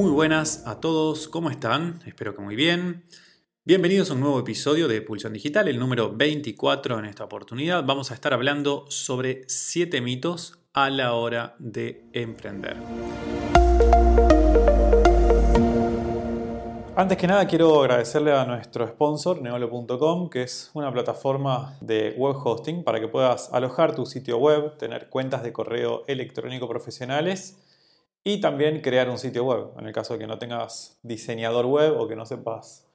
Muy 0.00 0.12
buenas 0.12 0.66
a 0.66 0.80
todos, 0.80 1.28
¿cómo 1.28 1.50
están? 1.50 2.00
Espero 2.06 2.34
que 2.34 2.40
muy 2.40 2.56
bien. 2.56 3.04
Bienvenidos 3.66 4.10
a 4.10 4.14
un 4.14 4.20
nuevo 4.20 4.40
episodio 4.40 4.88
de 4.88 5.02
Pulsión 5.02 5.34
Digital, 5.34 5.68
el 5.68 5.78
número 5.78 6.16
24 6.16 7.00
en 7.00 7.04
esta 7.04 7.24
oportunidad. 7.24 7.84
Vamos 7.84 8.10
a 8.10 8.14
estar 8.14 8.32
hablando 8.32 8.86
sobre 8.88 9.42
7 9.46 10.00
mitos 10.00 10.58
a 10.72 10.88
la 10.88 11.12
hora 11.12 11.54
de 11.58 12.08
emprender. 12.14 12.78
Antes 16.96 17.18
que 17.18 17.26
nada 17.26 17.46
quiero 17.46 17.82
agradecerle 17.82 18.32
a 18.32 18.46
nuestro 18.46 18.88
sponsor 18.88 19.42
neolo.com, 19.42 20.30
que 20.30 20.44
es 20.44 20.70
una 20.72 20.90
plataforma 20.90 21.76
de 21.82 22.14
web 22.16 22.36
hosting 22.42 22.84
para 22.84 23.00
que 23.00 23.08
puedas 23.08 23.52
alojar 23.52 23.94
tu 23.94 24.06
sitio 24.06 24.38
web, 24.38 24.78
tener 24.78 25.10
cuentas 25.10 25.42
de 25.42 25.52
correo 25.52 26.04
electrónico 26.06 26.66
profesionales 26.66 27.58
y 28.24 28.40
también 28.40 28.80
crear 28.80 29.08
un 29.08 29.18
sitio 29.18 29.44
web. 29.44 29.70
En 29.78 29.86
el 29.86 29.92
caso 29.92 30.14
de 30.14 30.20
que 30.20 30.26
no 30.26 30.38
tengas 30.38 30.98
diseñador 31.02 31.66
web 31.66 31.98
o 31.98 32.06
que 32.08 32.16
no 32.16 32.26
sepas 32.26 32.86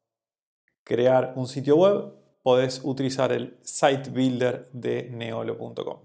crear 0.84 1.34
un 1.36 1.48
sitio 1.48 1.78
web, 1.78 2.14
podés 2.44 2.82
utilizar 2.84 3.32
el 3.32 3.58
site 3.64 4.10
builder 4.12 4.70
de 4.72 5.10
neolo.com. 5.12 6.00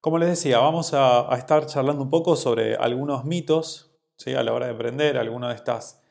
Como 0.00 0.18
les 0.18 0.28
decía, 0.30 0.58
vamos 0.58 0.92
a, 0.94 1.28
estar 1.36 1.66
charlando 1.66 2.02
un 2.02 2.10
poco 2.10 2.36
sobre 2.36 2.76
algunos 2.76 3.24
mitos 3.24 3.90
¿sí? 4.16 4.34
a 4.34 4.42
la 4.42 4.52
hora 4.52 4.66
de 4.66 4.72
emprender, 4.72 5.18
algunas 5.18 5.50
de 5.50 5.56
estas 5.56 6.02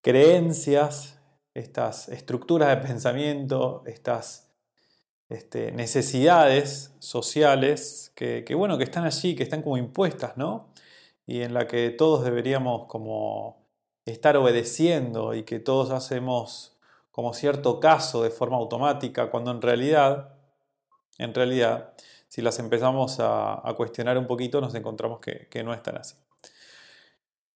creencias, 0.00 1.20
estas 1.54 2.08
estructuras 2.08 2.68
de 2.70 2.76
pensamiento, 2.88 3.82
estas 3.86 4.52
este, 5.28 5.72
necesidades 5.72 6.92
sociales 6.98 8.12
que, 8.14 8.44
bueno, 8.56 8.78
que 8.78 8.84
están 8.84 9.04
allí, 9.04 9.34
que 9.34 9.42
están 9.42 9.62
como 9.62 9.76
impuestas, 9.76 10.36
¿no? 10.36 10.71
Y 11.26 11.42
en 11.42 11.54
la 11.54 11.66
que 11.66 11.90
todos 11.90 12.24
deberíamos 12.24 12.86
como 12.86 13.68
estar 14.04 14.36
obedeciendo 14.36 15.34
y 15.34 15.44
que 15.44 15.60
todos 15.60 15.90
hacemos 15.90 16.78
como 17.10 17.34
cierto 17.34 17.78
caso 17.78 18.22
de 18.22 18.30
forma 18.30 18.56
automática, 18.56 19.30
cuando 19.30 19.50
en 19.50 19.60
realidad, 19.60 20.34
en 21.18 21.34
realidad, 21.34 21.94
si 22.28 22.40
las 22.40 22.58
empezamos 22.58 23.18
a, 23.20 23.62
cuestionar 23.76 24.16
un 24.16 24.26
poquito, 24.26 24.60
nos 24.60 24.74
encontramos 24.74 25.20
que, 25.20 25.46
que 25.50 25.62
no 25.62 25.74
están 25.74 25.98
así. 25.98 26.16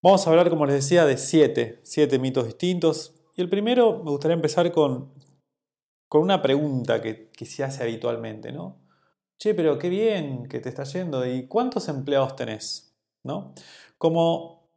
Vamos 0.01 0.25
a 0.25 0.29
hablar, 0.29 0.49
como 0.51 0.67
les 0.67 0.75
decía, 0.75 1.05
de 1.05 1.17
siete, 1.17 1.79
siete 1.83 2.19
mitos 2.19 2.45
distintos. 2.45 3.15
Y 3.35 3.41
el 3.41 3.49
primero 3.49 4.03
me 4.03 4.11
gustaría 4.11 4.35
empezar 4.35 4.71
con, 4.71 5.11
con 6.07 6.21
una 6.21 6.41
pregunta 6.41 7.01
que, 7.01 7.29
que, 7.31 7.45
se 7.45 7.63
hace 7.63 7.83
habitualmente, 7.83 8.51
¿no? 8.51 8.79
Che, 9.39 9.55
pero 9.55 9.79
qué 9.79 9.89
bien 9.89 10.47
que 10.47 10.59
te 10.59 10.69
está 10.69 10.83
yendo. 10.83 11.25
¿Y 11.25 11.47
cuántos 11.47 11.89
empleados 11.89 12.35
tenés? 12.35 12.86
Como 13.97 14.69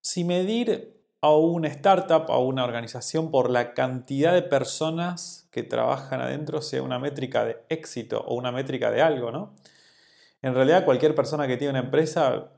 si 0.00 0.24
medir 0.24 0.96
a 1.20 1.30
una 1.30 1.68
startup, 1.68 2.30
a 2.30 2.38
una 2.38 2.64
organización 2.64 3.30
por 3.30 3.50
la 3.50 3.74
cantidad 3.74 4.32
de 4.32 4.42
personas 4.42 5.48
que 5.50 5.62
trabajan 5.62 6.20
adentro 6.20 6.62
sea 6.62 6.82
una 6.82 6.98
métrica 6.98 7.44
de 7.44 7.58
éxito 7.68 8.24
o 8.26 8.34
una 8.34 8.52
métrica 8.52 8.90
de 8.90 9.02
algo, 9.02 9.32
¿no? 9.32 9.54
En 10.42 10.54
realidad 10.54 10.84
cualquier 10.84 11.14
persona 11.14 11.48
que 11.48 11.56
tiene 11.56 11.70
una 11.70 11.80
empresa 11.80 12.52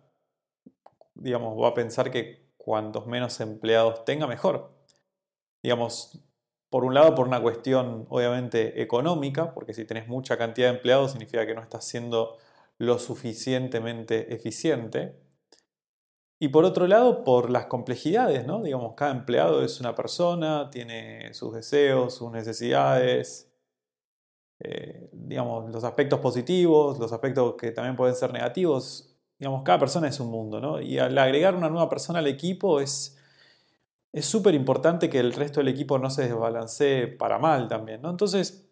digamos, 1.20 1.60
va 1.60 1.68
a 1.68 1.74
pensar 1.74 2.10
que 2.10 2.50
cuantos 2.56 3.06
menos 3.06 3.40
empleados 3.40 4.04
tenga, 4.04 4.26
mejor. 4.26 4.72
Digamos, 5.62 6.18
por 6.70 6.84
un 6.84 6.94
lado, 6.94 7.14
por 7.14 7.26
una 7.26 7.40
cuestión 7.40 8.06
obviamente 8.08 8.82
económica, 8.82 9.54
porque 9.54 9.74
si 9.74 9.84
tenés 9.84 10.08
mucha 10.08 10.36
cantidad 10.36 10.68
de 10.68 10.76
empleados 10.76 11.12
significa 11.12 11.46
que 11.46 11.54
no 11.54 11.62
estás 11.62 11.84
siendo 11.86 12.38
lo 12.78 12.98
suficientemente 12.98 14.34
eficiente. 14.34 15.20
Y 16.42 16.48
por 16.48 16.64
otro 16.64 16.86
lado, 16.86 17.22
por 17.22 17.50
las 17.50 17.66
complejidades, 17.66 18.46
¿no? 18.46 18.62
Digamos, 18.62 18.94
cada 18.94 19.10
empleado 19.12 19.62
es 19.62 19.78
una 19.78 19.94
persona, 19.94 20.70
tiene 20.70 21.34
sus 21.34 21.52
deseos, 21.52 22.14
sus 22.14 22.32
necesidades, 22.32 23.52
eh, 24.60 25.10
digamos, 25.12 25.70
los 25.70 25.84
aspectos 25.84 26.18
positivos, 26.20 26.98
los 26.98 27.12
aspectos 27.12 27.56
que 27.58 27.72
también 27.72 27.94
pueden 27.94 28.14
ser 28.14 28.32
negativos, 28.32 29.14
digamos, 29.38 29.62
cada 29.64 29.80
persona 29.80 30.08
es 30.08 30.18
un 30.18 30.30
mundo, 30.30 30.62
¿no? 30.62 30.80
Y 30.80 30.98
al 30.98 31.16
agregar 31.18 31.54
una 31.54 31.68
nueva 31.68 31.90
persona 31.90 32.20
al 32.20 32.26
equipo 32.26 32.80
es 32.80 33.18
súper 34.22 34.54
importante 34.54 35.10
que 35.10 35.18
el 35.20 35.34
resto 35.34 35.60
del 35.60 35.68
equipo 35.68 35.98
no 35.98 36.08
se 36.08 36.22
desbalancee 36.22 37.06
para 37.06 37.38
mal 37.38 37.68
también, 37.68 38.00
¿no? 38.00 38.08
Entonces, 38.08 38.66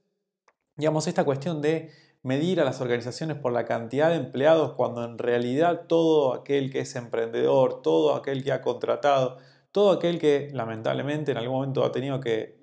digamos, 0.75 1.07
esta 1.07 1.25
cuestión 1.25 1.61
de 1.61 1.91
medir 2.29 2.61
a 2.61 2.65
las 2.65 2.83
organizaciones 2.83 3.39
por 3.39 3.53
la 3.53 3.65
cantidad 3.65 4.11
de 4.11 4.17
empleados 4.17 4.75
cuando 4.75 5.03
en 5.03 5.17
realidad 5.17 5.87
todo 5.89 6.35
aquel 6.35 6.71
que 6.71 6.81
es 6.81 6.95
emprendedor, 6.95 7.81
todo 7.81 8.15
aquel 8.15 8.45
que 8.45 8.53
ha 8.53 8.61
contratado, 8.61 9.39
todo 9.73 9.93
aquel 9.93 10.19
que 10.19 10.51
lamentablemente 10.53 11.33
en 11.33 11.39
algún 11.39 11.57
momento 11.57 11.85
ha 11.85 11.91
tenido 11.91 12.21
que, 12.21 12.59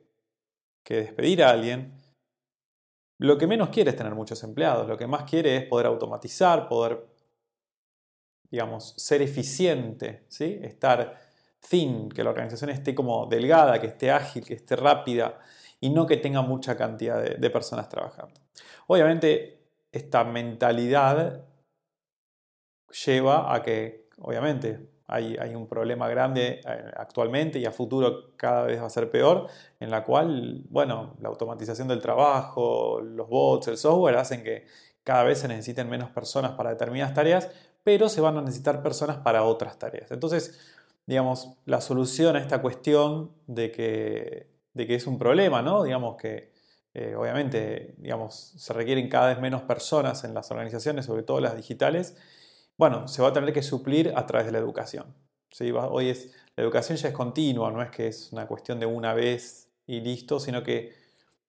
despedir 0.87 1.43
a 1.43 1.49
alguien, 1.49 1.99
lo 3.17 3.39
que 3.39 3.47
menos 3.47 3.69
quiere 3.69 3.89
es 3.89 3.95
tener 3.95 4.13
muchos 4.13 4.43
empleados, 4.43 4.87
lo 4.87 4.97
que 4.97 5.07
más 5.07 5.23
quiere 5.23 5.57
es 5.57 5.63
poder 5.63 5.87
automatizar, 5.87 6.67
poder 6.67 7.07
digamos, 8.51 8.93
ser 8.97 9.23
eficiente, 9.23 10.25
¿sí? 10.27 10.59
estar 10.61 11.19
thin, 11.67 12.09
que 12.09 12.23
la 12.23 12.29
organización 12.29 12.69
esté 12.69 12.93
como 12.93 13.25
delgada, 13.25 13.81
que 13.81 13.87
esté 13.87 14.11
ágil, 14.11 14.45
que 14.45 14.53
esté 14.53 14.75
rápida 14.75 15.39
y 15.85 15.89
no 15.91 16.07
que 16.07 16.17
tenga 16.17 16.41
mucha 16.41 16.75
cantidad 16.75 17.21
de, 17.21 17.49
personas 17.51 17.89
trabajando. 17.89 18.33
Obviamente, 18.87 19.59
esta 19.91 20.23
mentalidad 20.23 21.45
lleva 23.05 23.53
a 23.53 23.61
que, 23.61 24.09
obviamente, 24.17 24.89
hay, 25.05 25.37
hay, 25.39 25.53
un 25.53 25.67
problema 25.67 26.09
grande 26.09 26.59
eh, 26.67 26.91
actualmente 26.97 27.59
y 27.59 27.65
a 27.65 27.71
futuro 27.71 28.35
cada 28.35 28.63
vez 28.63 28.81
va 28.81 28.87
a 28.87 28.89
ser 28.89 29.11
peor, 29.11 29.45
en 29.79 29.91
la 29.91 30.03
cual, 30.03 30.63
bueno, 30.69 31.15
la 31.19 31.29
automatización 31.29 31.87
del 31.87 32.01
trabajo, 32.01 32.99
los 33.01 33.29
bots, 33.29 33.67
el 33.67 33.77
software 33.77 34.17
hacen 34.17 34.43
que 34.43 34.65
cada 35.03 35.23
vez 35.23 35.37
se 35.37 35.47
necesiten 35.47 35.87
menos 35.87 36.09
personas 36.09 36.53
para 36.53 36.71
determinadas 36.71 37.13
tareas, 37.13 37.51
pero 37.83 38.09
se 38.09 38.21
van 38.21 38.39
a 38.39 38.41
necesitar 38.41 38.81
personas 38.81 39.17
para 39.17 39.43
otras 39.43 39.77
tareas. 39.77 40.09
Entonces, 40.09 40.59
digamos, 41.05 41.59
la 41.65 41.79
solución 41.79 42.35
a 42.35 42.39
esta 42.39 42.59
cuestión 42.63 43.31
de 43.45 43.71
que, 43.71 44.54
de 44.75 44.85
que 44.85 44.93
es 44.93 45.07
un 45.07 45.17
problema, 45.17 45.63
¿no? 45.63 45.83
Digamos 45.83 46.17
que 46.17 46.53
eh, 46.93 47.13
obviamente 47.13 47.93
digamos, 47.97 48.53
se 48.55 48.71
requieren 48.71 49.09
cada 49.09 49.27
vez 49.27 49.39
menos 49.41 49.63
personas 49.63 50.23
en 50.23 50.33
las 50.33 50.49
organizaciones, 50.49 51.05
sobre 51.05 51.23
todo 51.23 51.41
las 51.41 51.57
digitales, 51.57 52.15
bueno, 52.77 53.09
se 53.09 53.21
va 53.21 53.29
a 53.29 53.33
tener 53.33 53.51
que 53.53 53.63
suplir 53.63 54.13
a 54.15 54.25
través 54.25 54.45
de 54.45 54.53
la 54.53 54.59
educación. 54.59 55.13
¿sí? 55.51 55.71
Hoy 55.71 56.09
es, 56.09 56.31
la 56.55 56.63
educación 56.63 56.97
ya 56.97 57.09
es 57.09 57.13
continua, 57.13 57.69
no 57.69 57.81
es 57.81 57.89
que 57.89 58.07
es 58.07 58.31
una 58.31 58.47
cuestión 58.47 58.79
de 58.79 58.85
una 58.85 59.13
vez 59.13 59.69
y 59.85 59.99
listo, 59.99 60.39
sino 60.39 60.63
que 60.63 60.93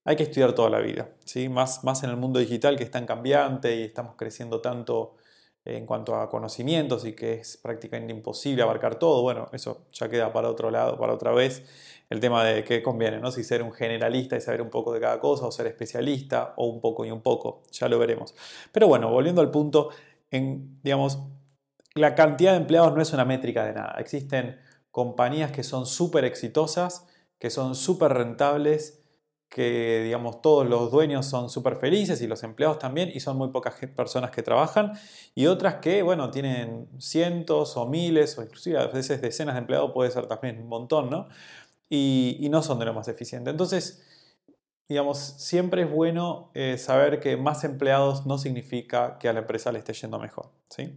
hay 0.05 0.17
que 0.17 0.25
estudiar 0.25 0.53
toda 0.53 0.69
la 0.69 0.81
vida, 0.81 1.11
¿sí? 1.25 1.49
más, 1.49 1.85
más 1.85 2.03
en 2.03 2.11
el 2.11 2.17
mundo 2.17 2.41
digital 2.41 2.77
que 2.77 2.83
es 2.83 2.91
tan 2.91 3.07
cambiante 3.07 3.77
y 3.77 3.83
estamos 3.83 4.17
creciendo 4.17 4.61
tanto 4.61 5.17
en 5.66 5.84
cuanto 5.84 6.15
a 6.15 6.31
conocimientos 6.31 7.04
y 7.04 7.15
que 7.15 7.34
es 7.34 7.56
prácticamente 7.56 8.12
imposible 8.12 8.62
abarcar 8.62 8.99
todo, 8.99 9.22
bueno, 9.22 9.49
eso 9.53 9.87
ya 9.93 10.09
queda 10.09 10.32
para 10.32 10.49
otro 10.49 10.71
lado, 10.71 10.97
para 10.99 11.12
otra 11.12 11.32
vez, 11.32 11.65
el 12.09 12.21
tema 12.21 12.44
de 12.44 12.62
qué 12.62 12.82
conviene, 12.82 13.19
¿no? 13.19 13.32
Si 13.32 13.43
ser 13.43 13.62
un 13.62 13.72
generalista 13.72 14.37
y 14.37 14.41
saber 14.41 14.62
un 14.62 14.71
poco 14.71 14.93
de 14.93 15.00
cada 15.00 15.19
cosa 15.19 15.47
o 15.47 15.50
ser 15.50 15.66
especialista 15.66 16.54
o 16.56 16.66
un 16.66 16.81
poco 16.81 17.04
y 17.04 17.10
un 17.10 17.21
poco, 17.21 17.65
ya 17.72 17.88
lo 17.88 17.99
veremos. 17.99 18.34
Pero 18.71 18.87
bueno, 18.87 19.10
volviendo 19.10 19.41
al 19.41 19.50
punto, 19.50 19.91
en, 20.31 20.81
digamos, 20.82 21.19
la 21.94 22.15
cantidad 22.15 22.53
de 22.53 22.59
empleados 22.59 22.94
no 22.94 23.03
es 23.03 23.12
una 23.12 23.25
métrica 23.25 23.65
de 23.65 23.72
nada. 23.72 23.97
Existen 23.98 24.60
compañías 24.93 25.50
que 25.50 25.65
son 25.65 25.84
súper 25.84 26.25
exitosas, 26.25 27.06
que 27.38 27.50
son 27.50 27.75
súper 27.75 28.12
rentables, 28.12 29.03
que 29.49 30.03
digamos 30.05 30.43
todos 30.43 30.69
los 30.69 30.91
dueños 30.91 31.27
son 31.27 31.49
súper 31.49 31.77
felices 31.77 32.21
y 32.21 32.27
los 32.27 32.43
empleados 32.43 32.79
también 32.79 33.11
y 33.15 33.21
son 33.21 33.37
muy 33.37 33.49
pocas 33.49 33.75
personas 33.95 34.31
que 34.31 34.43
trabajan 34.43 34.93
y 35.34 35.47
otras 35.47 35.77
que 35.77 36.03
bueno 36.03 36.31
tienen 36.31 36.89
cientos 36.98 37.77
o 37.77 37.87
miles 37.87 38.37
o 38.39 38.43
inclusive 38.43 38.78
a 38.78 38.87
veces 38.89 39.22
decenas 39.22 39.54
de 39.54 39.60
empleados 39.60 39.93
puede 39.93 40.10
ser 40.10 40.27
también 40.27 40.60
un 40.60 40.69
montón 40.69 41.10
¿no? 41.10 41.28
y, 41.89 42.47
no 42.51 42.63
son 42.63 42.78
de 42.81 42.87
lo 42.87 42.95
más 42.95 43.07
eficiente 43.09 43.51
entonces 43.51 44.03
digamos 44.89 45.19
siempre 45.19 45.83
es 45.83 45.91
bueno 45.91 46.51
eh, 46.54 46.77
saber 46.77 47.21
que 47.21 47.37
más 47.37 47.63
empleados 47.63 48.27
no 48.27 48.39
significa 48.39 49.16
que 49.19 49.28
a 49.28 49.33
la 49.33 49.41
empresa 49.41 49.71
le 49.71 49.78
esté 49.78 49.93
yendo 49.93 50.19
mejor 50.19 50.51
¿sí? 50.71 50.93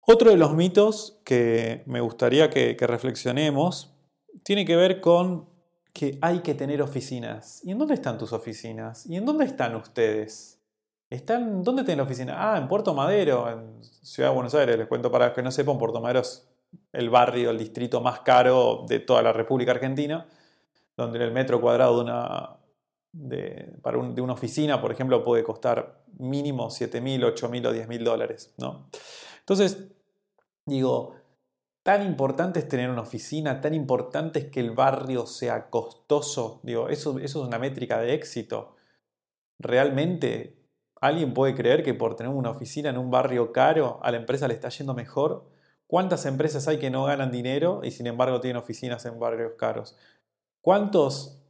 otro 0.00 0.30
de 0.30 0.36
los 0.36 0.54
mitos 0.54 1.20
que 1.24 1.84
me 1.86 2.00
gustaría 2.00 2.50
que 2.50 2.76
reflexionemos 2.80 3.94
tiene 4.42 4.64
que 4.64 4.76
ver 4.76 5.00
con 5.00 5.53
que 5.94 6.18
hay 6.20 6.40
que 6.40 6.54
tener 6.54 6.82
oficinas. 6.82 7.60
¿Y 7.64 7.70
en 7.70 7.78
dónde 7.78 7.94
están 7.94 8.18
tus 8.18 8.32
oficinas? 8.32 9.06
¿Y 9.06 9.16
en 9.16 9.24
dónde 9.24 9.44
están 9.44 9.76
ustedes? 9.76 10.60
¿Están, 11.08 11.62
¿Dónde 11.62 11.84
tienen 11.84 11.98
la 11.98 12.02
oficina? 12.02 12.34
Ah, 12.36 12.58
en 12.58 12.66
Puerto 12.66 12.92
Madero, 12.92 13.48
en 13.48 13.82
Ciudad 13.84 14.30
de 14.30 14.34
Buenos 14.34 14.54
Aires. 14.56 14.76
Les 14.76 14.88
cuento 14.88 15.10
para 15.10 15.32
que 15.32 15.40
no 15.40 15.52
sepan, 15.52 15.78
Puerto 15.78 16.00
Madero 16.00 16.20
es 16.20 16.48
el 16.92 17.10
barrio, 17.10 17.50
el 17.50 17.58
distrito 17.58 18.00
más 18.00 18.20
caro 18.20 18.84
de 18.88 18.98
toda 18.98 19.22
la 19.22 19.32
República 19.32 19.70
Argentina, 19.70 20.26
donde 20.96 21.22
el 21.22 21.30
metro 21.30 21.60
cuadrado 21.60 21.98
de 21.98 22.02
una, 22.02 22.56
de, 23.12 23.76
para 23.80 23.96
de 23.98 24.20
una 24.20 24.32
oficina, 24.32 24.80
por 24.80 24.90
ejemplo, 24.90 25.22
puede 25.22 25.44
costar 25.44 26.02
mínimo 26.18 26.70
7.000, 26.70 27.34
8.000 27.34 27.66
o 27.68 27.72
10.000 27.72 28.02
dólares. 28.02 28.52
¿no? 28.58 28.88
Entonces, 29.38 29.86
digo, 30.66 31.14
tan 31.84 32.02
importante 32.02 32.60
es 32.60 32.68
tener 32.68 32.88
una 32.90 33.02
oficina, 33.02 33.60
tan 33.60 33.74
importante 33.74 34.38
es 34.38 34.44
que 34.46 34.60
el 34.60 34.70
barrio 34.70 35.26
sea 35.26 35.68
costoso. 35.68 36.60
Digo, 36.62 36.88
eso, 36.88 37.18
eso 37.18 37.42
es 37.42 37.46
una 37.46 37.58
métrica 37.58 38.00
de 38.00 38.14
éxito. 38.14 38.74
¿Realmente 39.58 40.56
alguien 40.98 41.34
puede 41.34 41.54
creer 41.54 41.82
que 41.84 41.92
por 41.92 42.16
tener 42.16 42.32
una 42.32 42.50
oficina 42.50 42.88
en 42.88 42.96
un 42.96 43.10
barrio 43.10 43.52
caro 43.52 44.00
a 44.02 44.10
la 44.10 44.16
empresa 44.16 44.48
le 44.48 44.54
está 44.54 44.70
yendo 44.70 44.94
mejor? 44.94 45.50
¿Cuántas 45.86 46.24
empresas 46.24 46.66
hay 46.68 46.78
que 46.78 46.88
no 46.88 47.04
ganan 47.04 47.30
dinero 47.30 47.82
y 47.84 47.90
sin 47.90 48.06
embargo 48.06 48.40
tienen 48.40 48.56
oficinas 48.56 49.04
en 49.04 49.20
barrios 49.20 49.52
caros? 49.58 49.94
¿Cuántos 50.62 51.44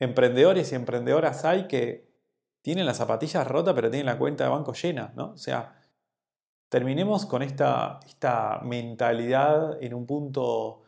emprendedores 0.00 0.72
y 0.72 0.74
emprendedoras 0.74 1.44
hay 1.44 1.68
que 1.68 2.08
tienen 2.62 2.84
las 2.84 2.96
zapatillas 2.96 3.46
rotas 3.46 3.74
pero 3.74 3.90
tienen 3.90 4.06
la 4.06 4.18
cuenta 4.18 4.42
de 4.42 4.50
banco 4.50 4.72
llena? 4.72 5.12
¿no? 5.14 5.34
O 5.34 5.38
sea, 5.38 5.77
terminemos 6.68 7.26
con 7.26 7.42
esta, 7.42 8.00
esta 8.06 8.58
conmentalidad 8.60 9.82
en 9.82 9.94
un 9.94 10.06
punto 10.06 10.82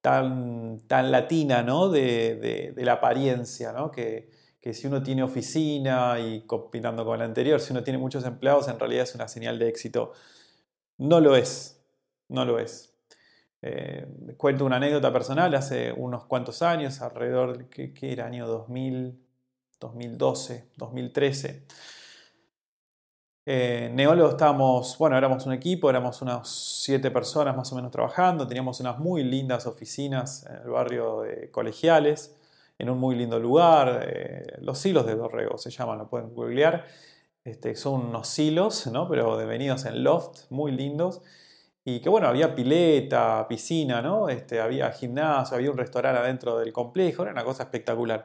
tan, 0.00 0.80
tan 0.86 1.10
latina 1.10 1.62
¿no? 1.62 1.88
de, 1.88 2.74
la 2.76 2.94
apariencia, 2.94 3.72
¿no? 3.72 3.90
que, 3.90 4.30
si 4.72 4.86
uno 4.86 5.02
tiene 5.02 5.22
oficina 5.22 6.20
y 6.20 6.42
combinando 6.42 7.04
con 7.04 7.16
el 7.16 7.22
anterior, 7.22 7.60
si 7.60 7.72
uno 7.72 7.82
tiene 7.82 7.98
muchos 7.98 8.24
empleados, 8.24 8.68
en 8.68 8.78
realidad 8.78 9.04
es 9.04 9.14
una 9.14 9.26
señal 9.26 9.58
de 9.58 9.68
éxito. 9.68 10.12
No 10.98 11.20
lo 11.20 11.34
es, 11.34 11.82
no 12.28 12.44
lo 12.44 12.58
es. 12.58 12.94
Eh, 13.60 14.06
cuento 14.36 14.64
una 14.64 14.76
anécdota 14.76 15.12
personal, 15.12 15.54
hace 15.54 15.92
unos 15.92 16.26
cuantos 16.26 16.62
años, 16.62 17.00
alrededor, 17.00 17.68
¿qué, 17.70 17.92
qué 17.92 18.12
era? 18.12 18.26
Año 18.26 18.46
2000, 18.46 19.20
2012, 19.80 20.70
2013. 20.76 21.66
Eh, 23.44 23.90
Neolo 23.92 24.30
estábamos, 24.30 24.96
bueno, 24.98 25.18
éramos 25.18 25.46
un 25.46 25.52
equipo, 25.52 25.90
éramos 25.90 26.22
unas 26.22 26.48
siete 26.48 27.10
personas 27.10 27.56
más 27.56 27.72
o 27.72 27.74
menos 27.74 27.90
trabajando, 27.90 28.46
teníamos 28.46 28.78
unas 28.78 28.98
muy 29.00 29.24
lindas 29.24 29.66
oficinas 29.66 30.46
en 30.46 30.62
el 30.62 30.68
barrio 30.68 31.22
de 31.22 31.50
Colegiales, 31.50 32.36
en 32.78 32.88
un 32.88 32.98
muy 32.98 33.16
lindo 33.16 33.40
lugar, 33.40 34.06
eh, 34.08 34.46
los 34.60 34.78
silos 34.78 35.06
de 35.06 35.16
Dorrego 35.16 35.58
se 35.58 35.70
llaman, 35.70 35.98
lo 35.98 36.08
pueden 36.08 36.32
googlear, 36.32 36.84
este, 37.42 37.74
son 37.74 38.06
unos 38.06 38.28
silos, 38.28 38.86
¿no? 38.86 39.08
pero 39.08 39.36
devenidos 39.36 39.86
en 39.86 40.04
loft, 40.04 40.42
muy 40.50 40.70
lindos, 40.70 41.20
y 41.84 42.00
que 42.00 42.08
bueno, 42.08 42.28
había 42.28 42.54
pileta, 42.54 43.44
piscina, 43.48 44.00
¿no? 44.00 44.28
Este, 44.28 44.60
había 44.60 44.92
gimnasio, 44.92 45.56
había 45.56 45.72
un 45.72 45.76
restaurante 45.78 46.20
adentro 46.20 46.56
del 46.58 46.72
complejo, 46.72 47.22
era 47.22 47.32
una 47.32 47.42
cosa 47.42 47.64
espectacular. 47.64 48.22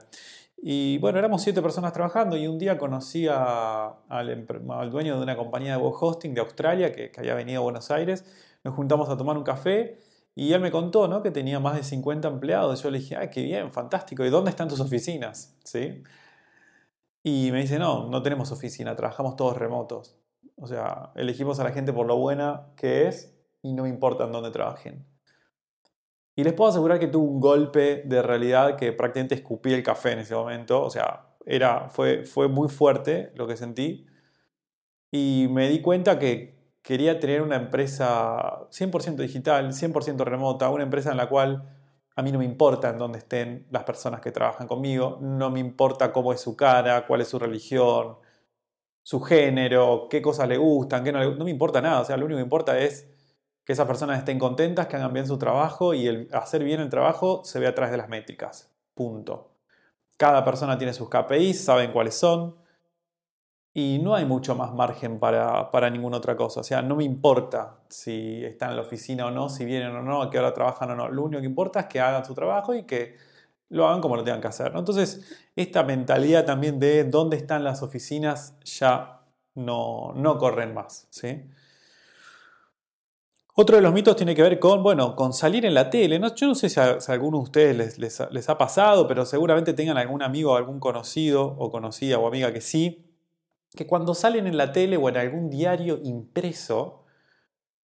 Y 0.60 0.98
bueno, 0.98 1.20
éramos 1.20 1.44
siete 1.44 1.62
personas 1.62 1.94
trabajando 1.94 2.36
y 2.36 2.48
un 2.48 2.58
día 2.58 2.78
conocí 2.78 3.28
al, 3.28 4.46
dueño 4.90 5.18
de 5.18 5.24
una 5.24 5.38
compañía 5.38 5.78
de 5.78 5.78
web 5.78 5.94
hosting 6.00 6.34
de 6.34 6.42
Australia 6.42 6.92
que, 6.92 7.12
había 7.18 7.36
venido 7.36 7.60
a 7.60 7.64
Buenos 7.64 7.92
Aires. 7.92 8.26
Nos 8.64 8.74
juntamos 8.76 9.10
a 9.10 9.18
tomar 9.18 9.38
un 9.38 9.44
café 9.44 10.00
y 10.36 10.54
él 10.54 10.62
me 10.62 10.72
contó 10.72 11.08
¿no? 11.08 11.22
que 11.22 11.32
tenía 11.32 11.60
más 11.60 11.76
de 11.76 11.84
50 11.84 12.28
empleados. 12.28 12.82
Yo 12.82 12.90
le 12.90 13.00
dije, 13.00 13.16
ay, 13.16 13.30
qué 13.30 13.44
bien, 13.44 13.72
fantástico. 13.72 14.26
¿Y 14.26 14.30
dónde 14.30 14.50
están 14.50 14.68
tus 14.68 14.80
oficinas? 14.80 15.56
¿Sí? 15.64 16.04
Y 17.24 17.52
me 17.52 17.62
dice, 17.62 17.78
no, 17.78 18.10
no 18.10 18.22
tenemos 18.24 18.52
oficina, 18.52 18.96
trabajamos 18.96 19.36
todos 19.36 19.58
remotos. 19.58 20.18
O 20.56 20.66
sea, 20.68 21.12
elegimos 21.16 21.60
a 21.60 21.64
la 21.64 21.72
gente 21.72 21.94
por 21.94 22.08
lo 22.08 22.18
buena 22.18 22.72
que 22.76 23.08
es 23.08 23.38
y 23.62 23.74
no 23.74 23.86
importa 23.86 24.24
en 24.26 24.32
dónde 24.32 24.50
trabajen. 24.50 25.06
Y 26.38 26.44
les 26.44 26.54
puedo 26.54 26.70
asegurar 26.70 27.00
que 27.00 27.08
tuve 27.08 27.28
un 27.28 27.40
golpe 27.40 28.04
de 28.06 28.22
realidad 28.22 28.76
que 28.78 28.94
prácticamente 28.94 29.34
escupí 29.34 29.74
el 29.74 29.82
café 29.82 30.12
en 30.12 30.20
ese 30.20 30.36
momento. 30.36 30.84
O 30.84 30.92
sea, 30.92 31.26
era, 31.48 31.90
fue, 31.90 32.26
fue 32.26 32.48
muy 32.48 32.70
fuerte 32.70 33.32
lo 33.34 33.48
que 33.48 33.58
sentí. 33.58 34.06
Y 35.10 35.48
me 35.50 35.68
di 35.68 35.82
cuenta 35.82 36.20
que 36.20 36.76
quería 36.84 37.20
tener 37.20 37.42
una 37.42 37.56
empresa 37.56 38.70
100% 38.70 39.16
digital, 39.16 39.74
100% 39.74 40.24
remota, 40.26 40.70
una 40.70 40.84
empresa 40.84 41.10
en 41.10 41.18
la 41.18 41.28
cual 41.28 41.76
a 42.16 42.22
mí 42.22 42.32
no 42.32 42.38
me 42.38 42.46
importa 42.46 42.90
en 42.90 43.00
dónde 43.00 43.18
estén 43.18 43.66
las 43.72 43.84
personas 43.84 44.22
que 44.22 44.32
trabajan 44.32 44.68
conmigo, 44.68 45.18
no 45.20 45.50
me 45.50 45.60
importa 45.60 46.14
cómo 46.14 46.34
es 46.34 46.42
su 46.42 46.56
cara, 46.56 47.08
cuál 47.08 47.22
es 47.22 47.30
su 47.30 47.40
religión, 47.40 48.18
su 49.02 49.22
género, 49.22 50.08
qué 50.08 50.22
cosas 50.22 50.48
le 50.48 50.58
gustan, 50.58 51.04
qué 51.04 51.12
no 51.12 51.20
le 51.20 51.36
No 51.36 51.46
me 51.46 51.52
importa 51.52 51.82
nada, 51.82 52.02
o 52.02 52.06
sea, 52.06 52.16
lo 52.16 52.26
único 52.26 52.38
que 52.38 52.44
importa 52.44 52.78
es 52.78 53.17
que 53.68 53.74
esas 53.74 53.86
personas 53.86 54.18
estén 54.18 54.40
contentas, 54.40 54.88
que 54.88 54.96
hagan 54.96 55.12
bien 55.12 55.28
su 55.28 55.38
trabajo 55.38 55.94
y 55.94 56.08
el 56.08 56.30
hacer 56.32 56.64
bien 56.64 56.80
el 56.80 56.88
trabajo 56.88 57.42
se 57.44 57.60
ve 57.60 57.68
a 57.68 57.76
través 57.76 57.92
de 57.92 57.98
las 57.98 58.08
métricas. 58.08 58.72
Punto. 58.94 59.52
Cada 60.16 60.46
persona 60.46 60.78
tiene 60.78 60.94
sus 60.94 61.10
KPIs, 61.10 61.66
saben 61.66 61.92
cuáles 61.92 62.16
son 62.16 62.56
y 63.74 64.00
no 64.02 64.16
hay 64.16 64.24
mucho 64.24 64.56
más 64.56 64.74
margen 64.74 65.20
para, 65.20 65.70
para 65.70 65.90
ninguna 65.90 66.16
otra 66.16 66.38
cosa. 66.38 66.62
O 66.62 66.64
sea, 66.64 66.82
no 66.82 66.96
me 66.96 67.04
importa 67.04 67.76
si 67.90 68.42
están 68.46 68.70
en 68.70 68.78
la 68.78 68.84
oficina 68.84 69.26
o 69.26 69.32
no, 69.32 69.50
si 69.50 69.66
vienen 69.66 69.94
o 69.94 70.02
no, 70.02 70.22
a 70.22 70.30
qué 70.30 70.40
hora 70.40 70.54
trabajan 70.54 70.92
o 70.92 70.96
no. 70.96 71.10
Lo 71.10 71.24
único 71.24 71.42
que 71.42 71.48
importa 71.48 71.82
es 71.82 71.86
que 71.88 72.00
hagan 72.00 72.24
su 72.24 72.34
trabajo 72.34 72.74
y 72.74 72.84
que 72.84 73.18
lo 73.68 73.86
hagan 73.86 74.00
como 74.00 74.16
lo 74.16 74.24
tengan 74.24 74.40
que 74.40 74.48
hacer. 74.48 74.72
Entonces, 74.74 75.42
esta 75.58 75.84
mentalidad 75.84 76.46
también 76.46 76.80
de 76.80 77.04
dónde 77.04 77.36
están 77.36 77.66
las 77.66 77.84
oficinas 77.84 78.58
ya 78.64 79.20
no, 79.56 80.14
no 80.16 80.38
corren 80.38 80.74
más. 80.74 81.08
¿sí? 81.10 81.44
Otro 83.60 83.76
de 83.76 83.82
los 83.82 83.92
mitos 83.92 84.16
tiene 84.16 84.36
que 84.36 84.44
ver 84.44 84.60
con, 84.60 84.84
bueno, 84.84 85.16
con 85.16 85.34
salir 85.34 85.66
en 85.66 85.74
la 85.74 85.90
tele. 85.90 86.20
¿no? 86.20 86.36
Yo 86.36 86.46
no 86.46 86.54
sé 86.54 86.70
si 86.70 86.80
a, 86.80 87.00
alguno 87.08 87.40
de 87.40 87.44
ustedes 87.44 87.98
les, 87.98 88.50
ha 88.50 88.58
pasado, 88.60 89.08
pero 89.08 89.26
seguramente 89.26 89.74
tengan 89.74 89.98
algún 89.98 90.22
amigo 90.22 90.56
algún 90.56 90.80
conocido 90.80 91.44
o 91.44 91.72
conocida 91.72 92.20
o 92.20 92.28
amiga 92.28 92.54
que 92.54 92.62
sí, 92.62 93.18
que 93.76 93.88
cuando 93.88 94.14
salen 94.14 94.46
en 94.46 94.58
la 94.58 94.72
tele 94.72 94.96
o 94.96 95.10
en 95.10 95.18
algún 95.18 95.50
diario 95.50 96.00
impreso, 96.04 97.06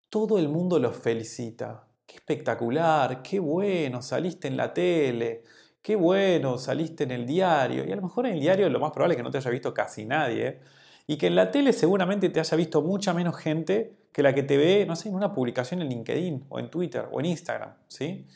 todo 0.10 0.38
el 0.38 0.48
mundo 0.48 0.78
los 0.78 0.96
felicita. 0.96 1.88
Qué 2.06 2.18
espectacular, 2.18 3.24
qué 3.24 3.40
bueno, 3.40 4.04
saliste 4.04 4.48
en 4.48 4.58
la 4.58 4.76
tele, 4.76 5.42
qué 5.82 5.96
bueno, 5.96 6.60
saliste 6.60 7.04
en 7.06 7.10
el 7.10 7.26
diario. 7.26 7.84
Y 7.84 7.92
a 7.92 7.96
lo 7.96 8.04
mejor 8.04 8.28
en 8.28 8.34
el 8.34 8.42
diario 8.42 8.70
lo 8.70 8.80
más 8.80 8.92
probable 8.92 9.16
es 9.16 9.18
que 9.18 9.24
no 9.24 9.32
te 9.32 9.40
haya 9.40 9.50
visto 9.50 9.74
casi 9.74 10.06
nadie. 10.06 10.62
Y 11.06 11.18
que 11.18 11.28
en 11.28 11.36
la 11.36 11.52
tele 11.52 11.74
seguramente 11.74 12.30
te 12.30 12.40
haya 12.40 12.58
visto 12.58 12.82
mucha 12.82 13.14
menos 13.14 13.36
gente 13.36 13.98
que 14.14 14.24
la 14.24 14.34
que 14.34 14.44
te 14.44 14.58
ve, 14.58 14.86
no 14.86 14.96
sé, 14.96 15.10
en 15.10 15.16
una 15.16 15.34
publicación 15.34 15.82
en 15.82 15.90
LinkedIn 15.90 16.46
o 16.50 16.60
en 16.60 16.70
Twitter 16.70 17.08
o 17.12 17.20
en 17.20 17.26
Instagram, 17.26 17.74
¿sí? 17.88 18.28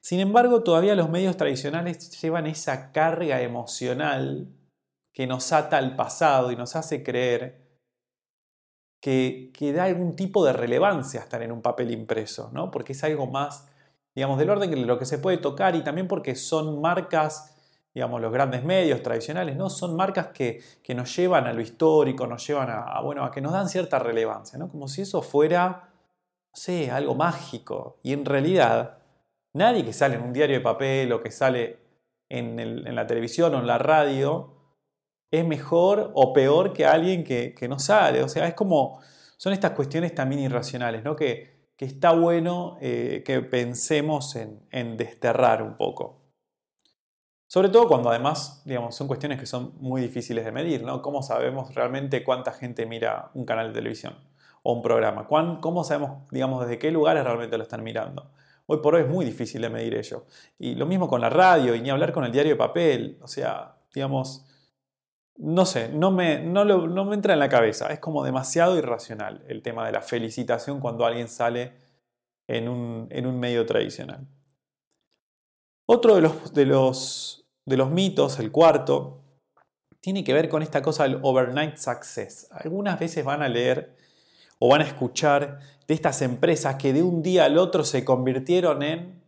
Sin 0.00 0.20
embargo, 0.20 0.62
todavía 0.62 0.94
los 0.94 1.10
medios 1.10 1.36
tradicionales 1.36 2.20
llevan 2.20 2.46
esa 2.46 2.92
carga 2.92 3.40
emocional 3.42 4.48
que 5.12 5.26
nos 5.26 5.52
ata 5.52 5.78
al 5.78 5.96
pasado 5.96 6.52
y 6.52 6.56
nos 6.56 6.76
hace 6.76 7.02
creer 7.02 7.66
que, 9.00 9.50
que 9.52 9.72
da 9.72 9.84
algún 9.84 10.14
tipo 10.14 10.44
de 10.44 10.52
relevancia 10.52 11.20
estar 11.20 11.42
en 11.42 11.52
un 11.52 11.62
papel 11.62 11.90
impreso, 11.90 12.50
¿no? 12.52 12.70
Porque 12.70 12.92
es 12.92 13.02
algo 13.02 13.26
más, 13.26 13.68
digamos, 14.14 14.38
del 14.38 14.50
orden 14.50 14.70
de 14.70 14.76
lo 14.76 14.98
que 14.98 15.06
se 15.06 15.18
puede 15.18 15.38
tocar 15.38 15.74
y 15.74 15.82
también 15.82 16.06
porque 16.06 16.36
son 16.36 16.80
marcas 16.80 17.57
digamos, 17.98 18.20
los 18.20 18.32
grandes 18.32 18.62
medios 18.62 19.02
tradicionales, 19.02 19.56
¿no? 19.56 19.68
Son 19.68 19.96
marcas 19.96 20.28
que, 20.28 20.62
nos 20.94 21.16
llevan 21.16 21.48
a 21.48 21.52
lo 21.52 21.60
histórico, 21.60 22.28
nos 22.28 22.46
llevan 22.46 22.70
a, 22.70 23.00
bueno, 23.00 23.24
a 23.24 23.32
que 23.32 23.40
nos 23.40 23.52
dan 23.52 23.68
cierta 23.68 23.98
relevancia, 23.98 24.56
¿no? 24.56 24.68
Como 24.68 24.86
si 24.86 25.02
eso 25.02 25.20
fuera, 25.20 25.90
no 26.54 26.92
algo 26.92 27.16
mágico. 27.16 27.98
Y 28.04 28.12
en 28.12 28.24
realidad, 28.24 28.98
nadie 29.52 29.84
que 29.84 29.92
sale 29.92 30.14
en 30.14 30.22
un 30.22 30.32
diario 30.32 30.58
de 30.58 30.62
papel 30.62 31.12
o 31.12 31.20
que 31.20 31.32
sale 31.32 31.80
en, 32.28 32.94
la 32.94 33.04
televisión 33.08 33.52
o 33.56 33.58
en 33.58 33.66
la 33.66 33.78
radio 33.78 34.54
es 35.32 35.44
mejor 35.44 36.12
o 36.14 36.32
peor 36.32 36.72
que 36.72 36.86
alguien 36.86 37.24
que, 37.24 37.66
no 37.68 37.80
sale. 37.80 38.22
O 38.22 38.28
sea, 38.28 38.46
es 38.46 38.54
como, 38.54 39.00
son 39.38 39.52
estas 39.52 39.72
cuestiones 39.72 40.14
también 40.14 40.42
irracionales, 40.42 41.02
¿no? 41.02 41.16
Que, 41.16 41.72
que 41.76 41.84
está 41.84 42.12
bueno 42.12 42.78
eh, 42.80 43.24
que 43.26 43.40
pensemos 43.40 44.36
en, 44.36 44.60
en 44.70 44.96
desterrar 44.96 45.64
un 45.64 45.76
poco. 45.76 46.17
Sobre 47.48 47.70
todo 47.70 47.88
cuando 47.88 48.10
además, 48.10 48.60
digamos, 48.66 48.94
son 48.94 49.06
cuestiones 49.06 49.40
que 49.40 49.46
son 49.46 49.72
muy 49.80 50.02
difíciles 50.02 50.44
de 50.44 50.52
medir, 50.52 50.82
¿no? 50.82 51.00
¿Cómo 51.00 51.22
sabemos 51.22 51.74
realmente 51.74 52.22
cuánta 52.22 52.52
gente 52.52 52.84
mira 52.84 53.30
un 53.32 53.46
canal 53.46 53.68
de 53.68 53.72
televisión 53.72 54.14
o 54.62 54.74
un 54.74 54.82
programa? 54.82 55.26
¿Cómo 55.26 55.82
sabemos, 55.82 56.30
digamos, 56.30 56.60
desde 56.60 56.78
qué 56.78 56.90
lugares 56.90 57.24
realmente 57.24 57.56
lo 57.56 57.62
están 57.62 57.82
mirando? 57.82 58.30
Hoy 58.66 58.80
por 58.82 58.94
hoy 58.94 59.02
es 59.02 59.08
muy 59.08 59.24
difícil 59.24 59.62
de 59.62 59.70
medir 59.70 59.94
ello. 59.94 60.26
Y 60.58 60.74
lo 60.74 60.84
mismo 60.84 61.08
con 61.08 61.22
la 61.22 61.30
radio 61.30 61.74
y 61.74 61.80
ni 61.80 61.88
hablar 61.88 62.12
con 62.12 62.24
el 62.24 62.32
diario 62.32 62.52
de 62.52 62.56
papel. 62.56 63.18
O 63.22 63.28
sea, 63.28 63.76
digamos, 63.94 64.44
no 65.36 65.64
sé, 65.64 65.88
no 65.88 66.10
me, 66.10 66.40
no, 66.40 66.66
no 66.66 67.04
me 67.06 67.14
entra 67.14 67.32
en 67.32 67.38
la 67.38 67.48
cabeza. 67.48 67.88
Es 67.88 67.98
como 67.98 68.24
demasiado 68.24 68.76
irracional 68.76 69.42
el 69.48 69.62
tema 69.62 69.86
de 69.86 69.92
la 69.92 70.02
felicitación 70.02 70.80
cuando 70.80 71.06
alguien 71.06 71.28
sale 71.28 71.72
en 72.46 72.68
un, 72.68 73.06
en 73.10 73.26
un 73.26 73.40
medio 73.40 73.64
tradicional. 73.64 74.28
Otro 75.86 76.16
de 76.16 76.20
los, 76.20 76.52
de 76.52 76.66
los 76.66 77.37
de 77.68 77.76
los 77.76 77.90
mitos, 77.90 78.38
el 78.38 78.50
cuarto, 78.50 79.22
tiene 80.00 80.24
que 80.24 80.32
ver 80.32 80.48
con 80.48 80.62
esta 80.62 80.80
cosa 80.80 81.02
del 81.02 81.18
overnight 81.22 81.76
success. 81.76 82.48
Algunas 82.50 82.98
veces 82.98 83.24
van 83.24 83.42
a 83.42 83.48
leer 83.48 83.94
o 84.58 84.68
van 84.68 84.80
a 84.80 84.84
escuchar 84.84 85.60
de 85.86 85.94
estas 85.94 86.22
empresas 86.22 86.76
que 86.76 86.92
de 86.92 87.02
un 87.02 87.22
día 87.22 87.44
al 87.44 87.58
otro 87.58 87.84
se 87.84 88.04
convirtieron 88.04 88.82
en 88.82 89.22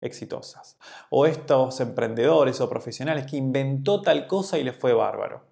exitosas. 0.00 0.76
O 1.10 1.26
estos 1.26 1.80
emprendedores 1.80 2.60
o 2.60 2.68
profesionales 2.68 3.26
que 3.26 3.36
inventó 3.36 4.02
tal 4.02 4.26
cosa 4.26 4.58
y 4.58 4.64
les 4.64 4.76
fue 4.76 4.92
bárbaro. 4.92 5.46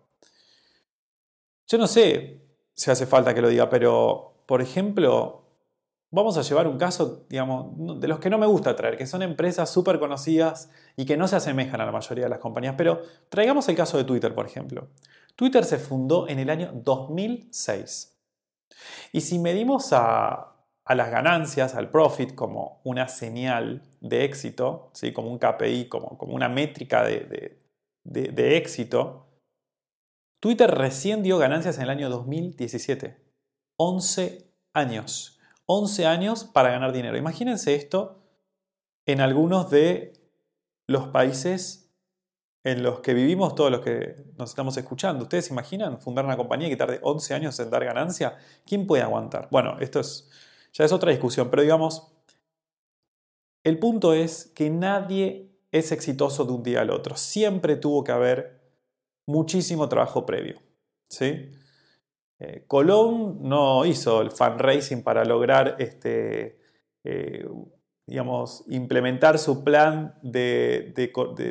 Yo 1.69 1.79
no 1.79 1.87
sé 1.87 2.43
si 2.75 2.91
hace 2.91 3.07
falta 3.07 3.33
que 3.33 3.43
lo 3.43 3.49
diga, 3.49 3.71
pero 3.71 4.43
por 4.47 4.61
ejemplo, 4.61 5.40
vamos 6.11 6.37
a 6.37 6.43
llevar 6.43 6.67
un 6.67 6.79
caso, 6.79 7.25
digamos, 7.29 8.01
de 8.01 8.09
los 8.09 8.19
que 8.19 8.31
no 8.31 8.39
me 8.39 8.47
gusta 8.47 8.75
traer, 8.77 8.97
que 8.97 9.07
son 9.07 9.23
empresas 9.23 9.71
súper 9.71 9.99
conocidas 9.99 10.71
y 10.97 11.05
que 11.07 11.17
no 11.17 11.29
se 11.29 11.37
asemejan 11.37 11.81
a 11.81 11.87
la 11.87 11.93
mayoría 11.93 12.25
de 12.25 12.31
las 12.31 12.39
compañías. 12.39 12.75
Pero 12.77 13.03
traigamos 13.29 13.69
el 13.69 13.77
caso 13.77 13.97
de 13.97 14.05
Twitter, 14.05 14.35
por 14.35 14.47
ejemplo. 14.47 14.89
Twitter 15.37 15.65
se 15.65 15.79
fundó 15.79 16.29
en 16.29 16.39
el 16.39 16.51
año 16.51 16.73
2006. 16.75 18.19
Y 19.13 19.21
si 19.21 19.39
medimos 19.39 19.93
a, 19.93 20.47
las 20.87 21.11
ganancias, 21.11 21.77
al 21.77 21.91
profit, 21.91 22.35
como 22.35 22.81
una 22.83 23.07
señal 23.07 23.83
de 24.01 24.25
éxito, 24.25 24.91
¿sí? 24.93 25.13
como 25.13 25.31
un 25.31 25.39
KPI, 25.39 25.89
como, 25.89 26.19
una 26.23 26.49
métrica 26.49 27.05
de, 27.05 27.61
de 28.03 28.57
éxito, 28.57 29.29
Twitter 30.41 30.71
recién 30.71 31.23
dio 31.23 31.39
ganancias 31.39 31.77
en 31.77 31.85
el 31.85 31.91
año 31.91 32.09
2017. 32.09 33.17
11 33.77 34.51
años. 34.73 35.40
11 35.73 36.05
años 36.05 36.43
para 36.43 36.71
ganar 36.71 36.93
dinero. 36.93 37.17
Imagínense 37.17 37.77
esto 37.77 38.19
en 39.07 39.21
algunos 39.21 39.71
de 39.71 40.15
los 40.89 41.07
países 41.09 41.93
en 42.65 42.83
los 42.83 42.99
que 43.01 43.15
vivimos, 43.15 43.55
todos 43.55 43.71
los 43.71 43.81
que 43.81 44.17
nos 44.37 44.51
estamos 44.51 44.77
escuchando. 44.77 45.23
¿Ustedes 45.23 45.47
se 45.47 45.53
imaginan 45.53 46.01
fundar 46.01 46.25
una 46.25 46.37
compañía 46.37 46.69
que 46.69 46.77
tarde 46.77 46.99
11 47.03 47.35
años 47.35 47.61
en 47.61 47.71
dar 47.71 47.85
ganancia? 47.85 48.37
¿Quién 48.67 48.85
puede 48.85 49.05
aguantar? 49.05 49.47
Bueno, 49.53 49.79
esto 49.79 50.01
es, 50.01 50.29
ya 50.73 50.85
es 50.85 50.91
otra 50.91 51.13
discusión, 51.13 51.51
pero 51.51 51.63
digamos, 51.63 52.13
el 53.63 53.79
punto 53.79 54.13
es 54.13 54.47
que 54.47 54.71
nadie 54.71 55.53
es 55.71 55.93
exitoso 55.93 56.45
de 56.47 56.53
un 56.53 56.65
día 56.65 56.81
al 56.81 56.91
otro. 56.91 57.17
Siempre 57.17 57.77
tuvo 57.77 58.03
que 58.03 58.11
haber 58.11 58.61
muchísimo 59.25 59.89
trabajo 59.89 60.27
previo. 60.27 60.61
¿sí? 61.09 61.53
Eh, 62.41 62.65
Colón 62.67 63.39
no 63.43 63.85
hizo 63.85 64.23
el 64.23 64.31
fundraising 64.31 65.03
para 65.03 65.27
lograr 65.27 65.77
este, 65.79 66.59
eh, 67.05 67.47
digamos, 68.07 68.65
implementar 68.69 69.39
su 69.39 69.63
plan 69.63 70.19
de, 70.23 70.95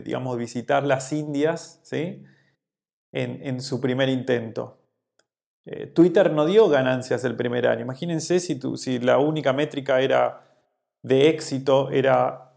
digamos, 0.03 0.37
visitar 0.37 0.83
las 0.83 1.13
Indias 1.13 1.79
¿sí? 1.83 2.23
en, 3.11 3.61
su 3.61 3.79
primer 3.79 4.09
intento. 4.09 4.79
Eh, 5.65 5.85
Twitter 5.85 6.31
no 6.33 6.47
dio 6.47 6.67
ganancias 6.69 7.23
el 7.23 7.35
primer 7.35 7.67
año. 7.67 7.81
Imagínense 7.81 8.39
si, 8.39 8.59
si 8.75 8.97
la 8.97 9.19
única 9.19 9.53
métrica 9.53 10.01
era 10.01 10.43
de 11.03 11.29
éxito 11.29 11.91
era 11.91 12.55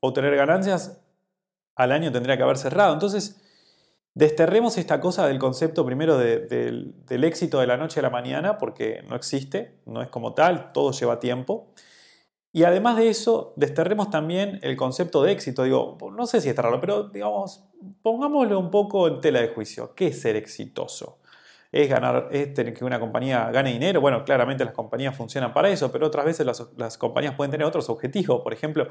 obtener 0.00 0.36
ganancias, 0.36 1.02
al 1.76 1.92
año 1.92 2.12
tendría 2.12 2.36
que 2.36 2.42
haber 2.42 2.58
cerrado. 2.58 2.92
Entonces, 2.92 3.40
Desterremos 4.14 4.76
esta 4.76 5.00
cosa 5.00 5.26
del 5.28 5.38
concepto 5.38 5.86
primero 5.86 6.18
del 6.18 7.24
éxito 7.24 7.60
de 7.60 7.66
la 7.66 7.76
noche 7.76 8.00
a 8.00 8.02
la 8.02 8.10
mañana, 8.10 8.58
porque 8.58 9.02
no 9.08 9.14
existe, 9.14 9.80
no 9.86 10.02
es 10.02 10.08
como 10.08 10.34
tal, 10.34 10.72
todo 10.72 10.90
lleva 10.90 11.20
tiempo. 11.20 11.72
Y 12.52 12.64
además 12.64 12.96
de 12.96 13.08
eso, 13.08 13.52
desterremos 13.56 14.10
también 14.10 14.58
el 14.62 14.76
concepto 14.76 15.22
de 15.22 15.30
éxito. 15.30 15.62
Digo, 15.62 15.96
no 16.12 16.26
sé 16.26 16.40
si 16.40 16.48
es 16.48 16.56
raro, 16.56 16.80
pero 16.80 17.04
digamos, 17.04 17.64
pongámoslo 18.02 18.58
un 18.58 18.72
poco 18.72 19.06
en 19.06 19.20
tela 19.20 19.40
de 19.40 19.48
juicio. 19.48 19.94
¿Qué 19.94 20.08
es 20.08 20.20
ser 20.20 20.34
exitoso? 20.34 21.20
¿Es, 21.70 21.88
ganar, 21.88 22.28
es 22.32 22.52
tener 22.52 22.74
que 22.74 22.84
una 22.84 22.98
compañía 22.98 23.48
gane 23.52 23.72
dinero? 23.72 24.00
Bueno, 24.00 24.24
claramente 24.24 24.64
las 24.64 24.74
compañías 24.74 25.16
funcionan 25.16 25.54
para 25.54 25.68
eso, 25.68 25.92
pero 25.92 26.08
otras 26.08 26.24
veces 26.24 26.44
las, 26.44 26.66
las 26.76 26.98
compañías 26.98 27.36
pueden 27.36 27.52
tener 27.52 27.64
otros 27.64 27.88
objetivos. 27.88 28.42
Por 28.42 28.52
ejemplo, 28.52 28.88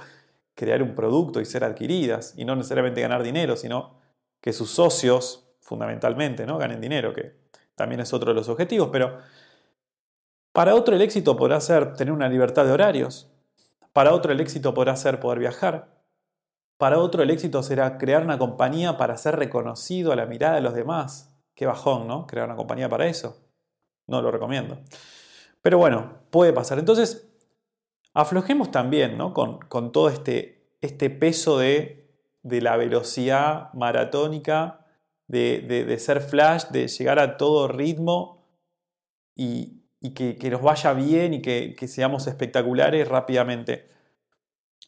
crear 0.55 0.81
un 0.81 0.95
producto 0.95 1.41
y 1.41 1.45
ser 1.45 1.65
adquiridas, 1.65 2.35
y 2.37 2.45
no 2.45 2.55
necesariamente 2.55 3.01
ganar 3.01 3.23
dinero, 3.23 3.57
sino 3.57 3.99
que 4.41 4.53
sus 4.53 4.71
socios, 4.71 5.47
fundamentalmente, 5.59 6.45
¿no? 6.45 6.57
ganen 6.57 6.81
dinero, 6.81 7.13
que 7.13 7.35
también 7.75 8.01
es 8.01 8.13
otro 8.13 8.29
de 8.29 8.35
los 8.35 8.49
objetivos, 8.49 8.89
pero 8.91 9.17
para 10.51 10.75
otro 10.75 10.95
el 10.95 11.01
éxito 11.01 11.37
podrá 11.37 11.61
ser 11.61 11.93
tener 11.93 12.13
una 12.13 12.27
libertad 12.27 12.65
de 12.65 12.71
horarios, 12.71 13.29
para 13.93 14.13
otro 14.13 14.31
el 14.31 14.39
éxito 14.39 14.73
podrá 14.73 14.95
ser 14.95 15.19
poder 15.19 15.39
viajar, 15.39 15.99
para 16.79 16.99
otro 16.99 17.23
el 17.23 17.29
éxito 17.29 17.61
será 17.61 17.97
crear 17.97 18.23
una 18.23 18.37
compañía 18.37 18.97
para 18.97 19.17
ser 19.17 19.35
reconocido 19.35 20.13
a 20.13 20.15
la 20.15 20.25
mirada 20.25 20.55
de 20.55 20.61
los 20.61 20.73
demás. 20.73 21.29
Qué 21.53 21.65
bajón, 21.65 22.07
¿no? 22.07 22.25
Crear 22.25 22.45
una 22.45 22.55
compañía 22.55 22.87
para 22.87 23.05
eso. 23.07 23.37
No 24.07 24.21
lo 24.21 24.31
recomiendo. 24.31 24.79
Pero 25.61 25.77
bueno, 25.77 26.19
puede 26.29 26.53
pasar. 26.53 26.79
Entonces, 26.79 27.27
aflojemos 28.13 28.71
también 28.71 29.17
¿no? 29.17 29.33
con, 29.33 29.59
con 29.59 29.91
todo 29.91 30.07
este, 30.07 30.69
este 30.79 31.09
peso 31.09 31.59
de 31.59 32.08
de 32.43 32.61
la 32.61 32.77
velocidad 32.77 33.73
maratónica, 33.73 34.85
de, 35.27 35.95
ser 35.99 36.21
flash, 36.21 36.65
de 36.69 36.87
llegar 36.87 37.19
a 37.19 37.37
todo 37.37 37.67
ritmo 37.67 38.45
y, 39.35 39.83
que, 40.13 40.49
nos 40.49 40.61
vaya 40.61 40.93
bien 40.93 41.33
y 41.33 41.41
que, 41.41 41.87
seamos 41.87 42.27
espectaculares 42.27 43.07
rápidamente. 43.07 43.89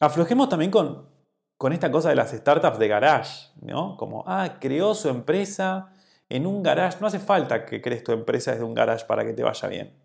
Aflojemos 0.00 0.48
también 0.48 0.70
con, 0.70 1.08
con 1.56 1.72
esta 1.72 1.90
cosa 1.90 2.08
de 2.08 2.16
las 2.16 2.32
startups 2.32 2.78
de 2.78 2.88
garage, 2.88 3.50
¿no? 3.60 3.96
Como, 3.96 4.24
ah, 4.26 4.56
creó 4.60 4.94
su 4.94 5.08
empresa 5.08 5.92
en 6.28 6.46
un 6.46 6.62
garage. 6.62 6.98
No 7.00 7.06
hace 7.06 7.20
falta 7.20 7.64
que 7.64 7.80
crees 7.80 8.02
tu 8.02 8.12
empresa 8.12 8.50
desde 8.50 8.64
un 8.64 8.74
garage 8.74 9.04
para 9.04 9.24
que 9.24 9.32
te 9.32 9.42
vaya 9.42 9.68
bien. 9.68 9.96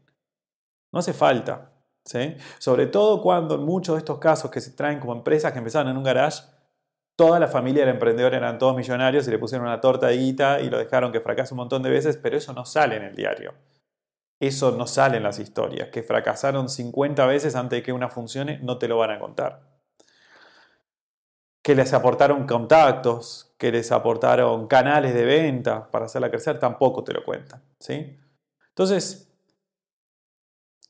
No 0.91 0.99
hace 0.99 1.13
falta. 1.13 1.71
¿sí? 2.05 2.35
Sobre 2.59 2.87
todo 2.87 3.21
cuando 3.21 3.55
en 3.55 3.63
muchos 3.63 3.95
de 3.95 3.99
estos 3.99 4.19
casos 4.19 4.51
que 4.51 4.61
se 4.61 4.71
traen 4.71 4.99
como 4.99 5.13
empresas 5.13 5.51
que 5.51 5.59
empezaron 5.59 5.89
en 5.89 5.97
un 5.97 6.03
garage, 6.03 6.43
Toda 7.17 7.39
la 7.39 7.47
familia 7.47 7.83
del 7.83 7.95
emprendedor 7.95 8.36
eran 8.36 8.59
todos 8.59 8.75
millonarios 8.75 9.27
y 9.27 9.31
le 9.31 9.39
pusieron 9.39 9.65
una 9.65 9.81
torta 9.81 10.05
de 10.05 10.17
guita 10.17 10.62
y 10.62 10.69
lo 10.69 10.77
dejaron 10.77 11.12
que 11.12 11.19
fracase 11.19 11.55
un 11.55 11.57
montón 11.57 11.81
de 11.81 11.89
veces, 11.89 12.15
pero 12.15 12.38
eso 12.38 12.53
no 12.53 12.63
sale 12.63 12.95
en 12.97 13.03
el 13.03 13.15
diario. 13.15 13.55
Eso 14.39 14.69
no 14.71 14.86
sale 14.86 15.17
en 15.17 15.24
las 15.24 15.39
historias. 15.39 15.89
Que 15.89 16.03
fracasaron 16.03 16.69
50 16.69 17.25
veces 17.25 17.55
antes 17.55 17.77
de 17.77 17.83
que 17.83 17.91
una 17.91 18.09
funcione, 18.09 18.59
no 18.59 18.77
te 18.77 18.88
lo 18.88 19.00
van 19.00 19.09
a 19.09 19.19
contar. 19.19 19.63
Que 21.63 21.74
les 21.74 21.91
aportaron 21.93 22.45
contactos, 22.45 23.55
que 23.57 23.71
les 23.71 23.91
aportaron 23.91 24.67
canales 24.67 25.15
de 25.15 25.25
venta 25.25 25.89
para 25.89 26.05
hacerla 26.05 26.29
crecer, 26.29 26.59
tampoco 26.59 27.03
te 27.03 27.13
lo 27.13 27.24
cuentan. 27.24 27.63
¿sí? 27.79 28.15
Entonces, 28.69 29.33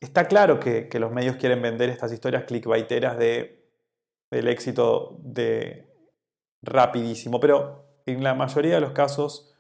está 0.01 0.25
claro 0.25 0.59
que, 0.59 0.89
los 0.99 1.13
medios 1.13 1.37
quieren 1.37 1.61
vender 1.61 1.89
estas 1.89 2.11
historias 2.11 2.43
clickbaiteras 2.43 3.17
de, 3.17 3.65
del 4.29 4.49
éxito 4.49 5.17
de 5.21 5.86
rapidísimo, 6.61 7.39
pero 7.39 8.01
en 8.05 8.23
la 8.23 8.33
mayoría 8.33 8.75
de 8.75 8.81
los 8.81 8.91
casos 8.91 9.55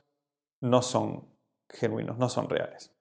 no 0.61 0.81
son 0.81 1.29
genuinos, 1.69 2.17
no 2.17 2.29
son 2.29 2.49
reales. 2.49 2.93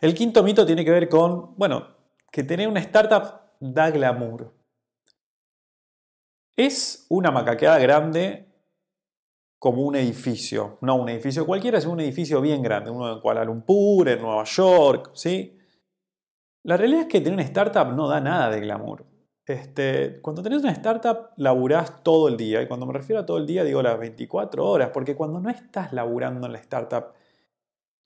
El 0.00 0.14
quinto 0.14 0.42
mito 0.42 0.66
tiene 0.66 0.84
que 0.84 0.90
ver 0.90 1.08
con, 1.08 1.56
bueno, 1.56 1.96
que 2.30 2.44
tener 2.44 2.68
una 2.68 2.80
startup 2.80 3.40
da 3.60 3.90
glamour. 3.90 4.52
Es 6.54 7.06
una 7.08 7.30
macaqueada 7.30 7.78
grande 7.78 8.46
como 9.58 9.82
un 9.82 9.96
edificio, 9.96 10.78
no 10.82 10.96
un 10.96 11.08
edificio 11.08 11.46
cualquiera, 11.46 11.78
es 11.78 11.86
un 11.86 12.00
edificio 12.00 12.40
bien 12.40 12.62
grande, 12.62 12.90
uno 12.90 13.12
en 13.12 13.20
Kuala 13.20 13.44
Lumpur, 13.44 14.08
en 14.08 14.20
Nueva 14.20 14.44
York, 14.44 15.10
¿sí? 15.14 15.58
La 16.62 16.76
realidad 16.76 17.02
es 17.02 17.08
que 17.08 17.20
tener 17.20 17.34
una 17.34 17.42
startup 17.42 17.92
no 17.94 18.06
da 18.06 18.20
nada 18.20 18.50
de 18.50 18.60
glamour. 18.60 19.06
Este, 19.46 20.20
cuando 20.22 20.42
tenés 20.42 20.62
una 20.62 20.72
startup, 20.72 21.28
laburás 21.36 22.02
todo 22.02 22.28
el 22.28 22.36
día. 22.36 22.62
Y 22.62 22.66
cuando 22.66 22.84
me 22.84 22.92
refiero 22.92 23.22
a 23.22 23.26
todo 23.26 23.38
el 23.38 23.46
día, 23.46 23.62
digo 23.62 23.80
las 23.80 23.98
24 23.98 24.68
horas. 24.68 24.90
Porque 24.92 25.14
cuando 25.14 25.40
no 25.40 25.48
estás 25.50 25.92
laburando 25.92 26.46
en 26.46 26.52
la 26.52 26.58
startup, 26.58 27.12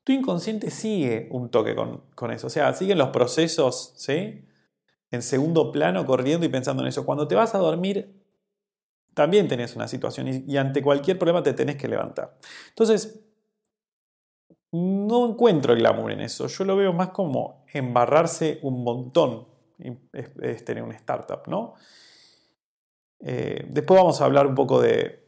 tu 0.04 0.12
inconsciente 0.12 0.70
sigue 0.70 1.28
un 1.30 1.50
toque 1.50 1.74
con, 1.74 2.30
eso. 2.30 2.48
O 2.48 2.50
sea, 2.50 2.72
siguen 2.74 2.98
los 2.98 3.08
procesos. 3.08 3.94
En 4.08 5.22
segundo 5.22 5.72
plano, 5.72 6.04
corriendo 6.04 6.44
y 6.44 6.50
pensando 6.50 6.82
en 6.82 6.88
eso. 6.88 7.06
Cuando 7.06 7.26
te 7.26 7.34
vas 7.34 7.54
a 7.54 7.58
dormir, 7.58 8.22
también 9.14 9.48
tenés 9.48 9.74
una 9.74 9.88
situación 9.88 10.28
y, 10.28 10.44
y 10.46 10.56
ante 10.58 10.82
cualquier 10.82 11.18
problema 11.18 11.42
te 11.42 11.54
tenés 11.54 11.76
que 11.76 11.88
levantar. 11.88 12.36
Entonces, 12.68 13.18
no 14.72 15.30
encuentro 15.30 15.72
el 15.72 15.80
glamour 15.80 16.12
en 16.12 16.20
eso. 16.20 16.46
Yo 16.46 16.64
lo 16.64 16.76
veo 16.76 16.92
más 16.92 17.08
como 17.08 17.64
embarrarse 17.72 18.60
un 18.62 18.84
montón 18.84 19.48
es, 20.12 20.64
tener 20.64 20.82
una 20.82 20.94
startup, 20.94 21.46
¿no? 21.46 21.74
Eh, 23.20 23.66
después 23.68 23.98
vamos 23.98 24.20
a 24.20 24.24
hablar 24.24 24.46
un 24.46 24.54
poco 24.54 24.80
de, 24.80 25.18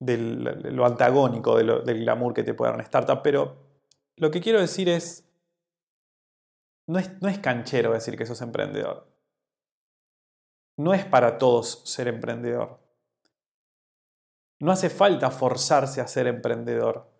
lo 0.00 0.86
antagónico 0.86 1.56
del 1.56 2.00
glamour 2.00 2.34
que 2.34 2.42
te 2.42 2.54
puede 2.54 2.70
dar 2.70 2.76
una 2.76 2.84
startup, 2.84 3.20
pero 3.22 3.56
lo 4.16 4.30
que 4.30 4.40
quiero 4.40 4.60
decir 4.60 4.88
es, 4.88 5.28
no 6.86 6.98
es, 6.98 7.20
no 7.22 7.28
es 7.28 7.38
canchero 7.38 7.92
decir 7.92 8.16
que 8.16 8.26
sos 8.26 8.40
emprendedor. 8.42 9.08
No 10.76 10.92
es 10.92 11.04
para 11.04 11.38
todos 11.38 11.82
ser 11.84 12.08
emprendedor. 12.08 12.80
No 14.60 14.72
hace 14.72 14.90
falta 14.90 15.30
forzarse 15.30 16.00
a 16.00 16.06
ser 16.06 16.26
emprendedor. 16.26 17.10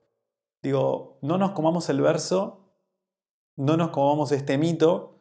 Digo, 0.63 1.19
no 1.23 1.39
nos 1.39 1.53
comamos 1.53 1.89
el 1.89 2.01
verso, 2.01 2.65
no 3.57 3.77
nos 3.77 3.91
comamos 3.91 4.33
este 4.33 4.59
mito 4.59 5.14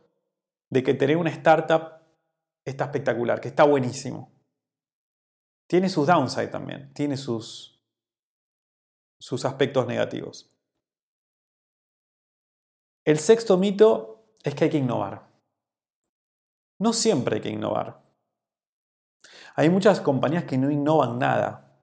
de 0.73 0.81
que 0.81 0.95
tener 0.95 1.17
una 1.17 1.29
startup 1.29 2.01
está 2.65 2.85
espectacular, 2.85 3.39
que 3.39 3.47
está 3.47 3.63
buenísimo. 3.63 4.31
Tiene 5.69 5.87
sus 5.87 6.07
downside 6.07 6.47
también, 6.47 6.91
tiene 6.95 7.15
sus, 7.15 7.79
sus 9.19 9.45
aspectos 9.45 9.85
negativos. 9.85 10.51
El 13.05 13.19
sexto 13.19 13.55
mito 13.57 14.25
es 14.43 14.55
que 14.55 14.63
hay 14.63 14.69
que 14.71 14.77
innovar. 14.79 15.31
no 16.79 16.91
siempre 16.91 17.35
hay 17.35 17.41
que 17.41 17.49
innovar. 17.49 18.01
Hay 19.55 19.69
muchas 19.69 20.01
compañías 20.01 20.45
que 20.45 20.57
no 20.57 20.71
innovan 20.71 21.19
nada. 21.19 21.81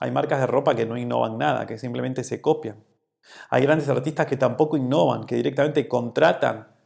Hay 0.00 0.10
marcas 0.10 0.40
de 0.40 0.48
ropa 0.48 0.74
que 0.74 0.86
no 0.86 0.98
innovan 0.98 1.38
nada, 1.38 1.66
que 1.66 1.78
simplemente 1.78 2.24
se 2.24 2.42
copian. 2.42 2.84
Hay 3.48 3.62
grandes 3.62 3.88
artistas 3.88 4.26
que 4.26 4.36
tampoco 4.36 4.76
innovan, 4.76 5.24
que 5.24 5.36
directamente 5.36 5.86
contratan 5.86 6.79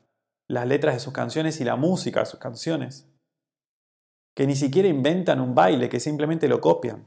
las 0.49 0.67
letras 0.67 0.95
de 0.95 1.01
sus 1.01 1.13
canciones 1.13 1.61
y 1.61 1.65
la 1.65 1.77
música 1.77 2.21
de 2.21 2.27
sus 2.27 2.39
canciones. 2.39 3.11
Que 4.35 4.47
ni 4.47 4.57
siquiera 4.57 4.89
inventan 4.89 5.41
un 5.41 5.55
baile, 5.55 5.89
que 5.89 6.01
simplemente 6.01 6.49
lo 6.49 6.61
copian. 6.61 7.07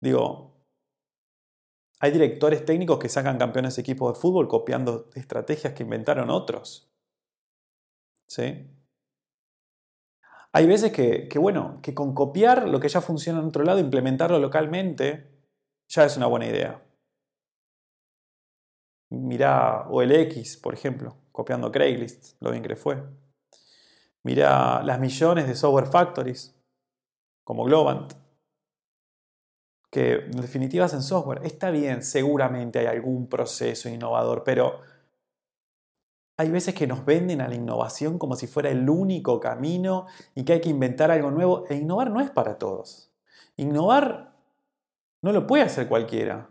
Digo, 0.00 0.48
hay 2.00 2.12
directores 2.12 2.64
técnicos 2.64 2.98
que 2.98 3.08
sacan 3.08 3.38
campeones 3.38 3.76
de 3.76 3.82
equipos 3.82 4.14
de 4.14 4.20
fútbol 4.20 4.48
copiando 4.48 5.10
estrategias 5.14 5.74
que 5.74 5.82
inventaron 5.82 6.30
otros. 6.30 6.90
¿Sí? 8.28 8.68
Hay 10.52 10.66
veces 10.66 10.92
que, 10.92 11.28
bueno, 11.38 11.80
que 11.82 11.94
con 11.94 12.14
copiar 12.14 12.68
lo 12.68 12.80
que 12.80 12.88
ya 12.88 13.00
funciona 13.00 13.40
en 13.40 13.46
otro 13.46 13.64
lado, 13.64 13.80
implementarlo 13.80 14.38
localmente, 14.38 15.30
ya 15.88 16.04
es 16.04 16.16
una 16.16 16.26
buena 16.26 16.46
idea. 16.46 16.82
Mirá 19.10 19.88
OLX, 19.88 20.56
por 20.58 20.74
ejemplo, 20.74 21.16
copiando 21.38 21.70
Craigslist, 21.70 22.34
lo 22.40 22.50
bien 22.50 22.64
que 22.64 22.70
le 22.70 22.74
fue. 22.74 23.00
Mirá 24.24 24.82
las 24.82 24.98
millones 24.98 25.46
de 25.46 25.54
software 25.54 25.86
factories, 25.86 26.52
como 27.44 27.62
Globant, 27.62 28.12
que 29.88 30.14
en 30.14 30.32
definitiva 30.32 30.86
hacen 30.86 31.00
software. 31.00 31.42
Está 31.44 31.70
bien, 31.70 32.02
seguramente 32.02 32.80
hay 32.80 32.86
algún 32.86 33.28
proceso 33.28 33.88
innovador, 33.88 34.42
pero 34.42 34.80
hay 36.36 36.50
veces 36.50 36.74
que 36.74 36.88
nos 36.88 37.04
venden 37.04 37.40
a 37.40 37.46
la 37.46 37.54
innovación 37.54 38.18
como 38.18 38.34
si 38.34 38.48
fuera 38.48 38.68
el 38.70 38.90
único 38.90 39.38
camino 39.38 40.08
y 40.34 40.44
que 40.44 40.54
hay 40.54 40.60
que 40.60 40.70
inventar 40.70 41.12
algo 41.12 41.30
nuevo. 41.30 41.66
E 41.68 41.76
innovar 41.76 42.10
no 42.10 42.20
es 42.20 42.30
para 42.32 42.58
todos. 42.58 43.12
Innovar 43.54 44.34
no 45.22 45.30
lo 45.30 45.46
puede 45.46 45.62
hacer 45.62 45.86
cualquiera. 45.86 46.50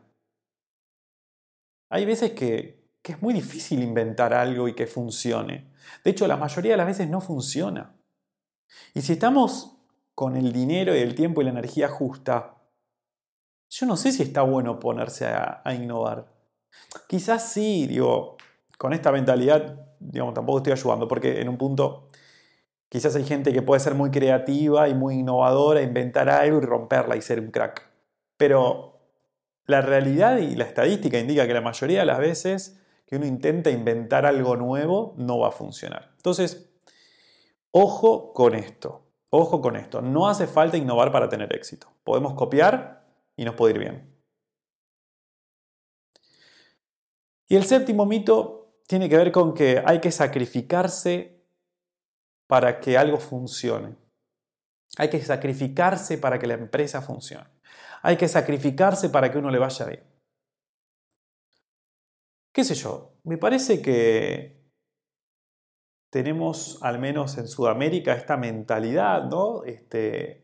Hay 1.89 2.05
veces 2.05 2.31
que, 2.31 2.76
que 3.07 3.13
es 3.13 3.21
muy 3.21 3.33
difícil 3.33 3.81
inventar 3.81 4.33
algo 4.33 4.67
y 4.67 4.73
que 4.73 4.85
funcione. 4.85 5.71
De 6.03 6.11
hecho, 6.11 6.27
la 6.27 6.35
mayoría 6.35 6.71
de 6.71 6.77
las 6.77 6.87
veces 6.87 7.09
no 7.09 7.21
funciona. 7.21 7.95
Y 8.93 9.01
si 9.01 9.13
estamos 9.13 9.77
con 10.13 10.35
el 10.35 10.51
dinero 10.51 10.93
y 10.93 10.99
el 10.99 11.15
tiempo 11.15 11.39
y 11.39 11.45
la 11.45 11.51
energía 11.51 11.87
justa, 11.87 12.55
yo 13.69 13.85
no 13.85 13.95
sé 13.95 14.11
si 14.11 14.23
está 14.23 14.41
bueno 14.41 14.77
ponerse 14.77 15.25
a, 15.25 15.63
innovar. 15.73 16.27
Quizás 17.07 17.49
sí, 17.49 17.87
digo, 17.87 18.35
con 18.77 18.91
esta 18.91 19.13
mentalidad, 19.13 19.95
digamos, 20.01 20.33
tampoco 20.33 20.57
estoy 20.57 20.73
ayudando, 20.73 21.07
porque 21.07 21.39
en 21.39 21.47
un 21.47 21.57
punto 21.57 22.09
quizás 22.89 23.15
hay 23.15 23.23
gente 23.23 23.53
que 23.53 23.61
puede 23.61 23.79
ser 23.79 23.95
muy 23.95 24.11
creativa 24.11 24.89
y 24.89 24.93
muy 24.93 25.19
innovadora, 25.19 25.81
inventar 25.81 26.27
algo 26.27 26.57
y 26.57 26.65
romperla 26.65 27.15
y 27.15 27.21
ser 27.21 27.39
un 27.39 27.51
crack. 27.51 27.89
Pero 28.35 28.99
la 29.65 29.79
realidad 29.79 30.39
y 30.39 30.57
la 30.57 30.65
estadística 30.65 31.17
indica 31.17 31.47
que 31.47 31.53
la 31.53 31.61
mayoría 31.61 32.01
de 32.01 32.05
las 32.05 32.19
veces 32.19 32.81
que 33.07 33.15
uno 33.15 33.25
intenta 33.25 33.71
inventar 33.71 34.25
algo 34.25 34.57
nuevo 34.57 35.15
no 35.17 35.39
va 35.39 35.47
a 35.47 35.51
funcionar. 35.51 36.11
Entonces, 36.17 36.69
ojo 37.71 38.33
con 38.33 38.53
esto. 38.53 39.05
Ojo 39.29 39.61
con 39.61 39.77
esto. 39.77 40.01
No 40.01 40.27
hace 40.27 40.45
falta 40.45 40.77
innovar 40.77 41.11
para 41.11 41.29
tener 41.29 41.53
éxito. 41.55 41.87
Podemos 42.03 42.33
copiar 42.33 43.05
y 43.35 43.45
nos 43.45 43.55
puede 43.55 43.73
ir 43.73 43.79
bien. 43.79 44.17
Y 47.47 47.55
el 47.55 47.63
séptimo 47.63 48.05
mito 48.05 48.81
tiene 48.87 49.07
que 49.07 49.17
ver 49.17 49.31
con 49.31 49.53
que 49.53 49.81
hay 49.85 50.01
que 50.01 50.11
sacrificarse 50.11 51.45
para 52.45 52.79
que 52.81 52.97
algo 52.97 53.17
funcione. 53.17 53.95
Hay 54.97 55.09
que 55.09 55.21
sacrificarse 55.21 56.17
para 56.17 56.39
que 56.39 56.47
la 56.47 56.55
empresa 56.55 57.01
funcione. 57.01 57.49
Hay 58.01 58.17
que 58.17 58.27
sacrificarse 58.27 59.09
para 59.09 59.31
que 59.31 59.37
uno 59.37 59.49
le 59.49 59.59
vaya 59.59 59.85
bien. 59.85 60.16
¿Qué 62.57 62.63
sé 62.63 62.73
yo? 62.73 63.13
Me 63.23 63.37
parece 63.37 63.83
que 63.83 64.59
tenemos, 66.09 66.79
al 66.81 66.97
menos 66.97 67.37
en 67.37 67.47
Sudamérica, 67.47 68.13
esta 68.15 68.35
mentalidad, 68.35 69.25
¿no? 69.25 69.63
Este, 69.63 70.43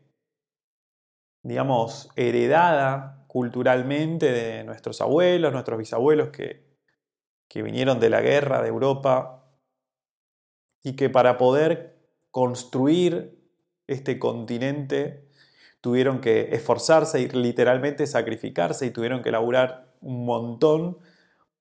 digamos, 1.42 2.08
heredada 2.14 3.24
culturalmente 3.26 4.30
de 4.30 4.62
nuestros 4.62 5.00
abuelos, 5.00 5.52
nuestros 5.52 5.76
bisabuelos, 5.76 6.28
que 6.28 6.64
que 7.48 7.62
vinieron 7.62 7.98
de 7.98 8.10
la 8.10 8.20
guerra 8.20 8.62
de 8.62 8.68
Europa 8.68 9.44
y 10.84 10.94
que 10.94 11.10
para 11.10 11.36
poder 11.36 11.98
construir 12.30 13.40
este 13.88 14.20
continente 14.20 15.28
tuvieron 15.80 16.20
que 16.20 16.54
esforzarse 16.54 17.20
y 17.20 17.28
literalmente 17.28 18.06
sacrificarse 18.06 18.86
y 18.86 18.90
tuvieron 18.90 19.20
que 19.20 19.32
laburar 19.32 19.96
un 20.00 20.24
montón 20.24 20.98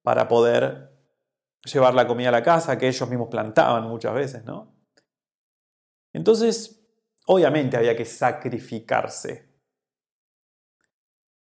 para 0.03 0.27
poder 0.27 0.91
llevar 1.63 1.93
la 1.93 2.05
comida 2.05 2.29
a 2.29 2.33
la 2.33 2.43
casa 2.43 2.77
que 2.77 2.87
ellos 2.87 3.09
mismos 3.09 3.29
plantaban 3.29 3.87
muchas 3.87 4.13
veces, 4.13 4.43
¿no? 4.43 4.75
Entonces, 6.13 6.85
obviamente 7.25 7.77
había 7.77 7.95
que 7.95 8.05
sacrificarse. 8.05 9.51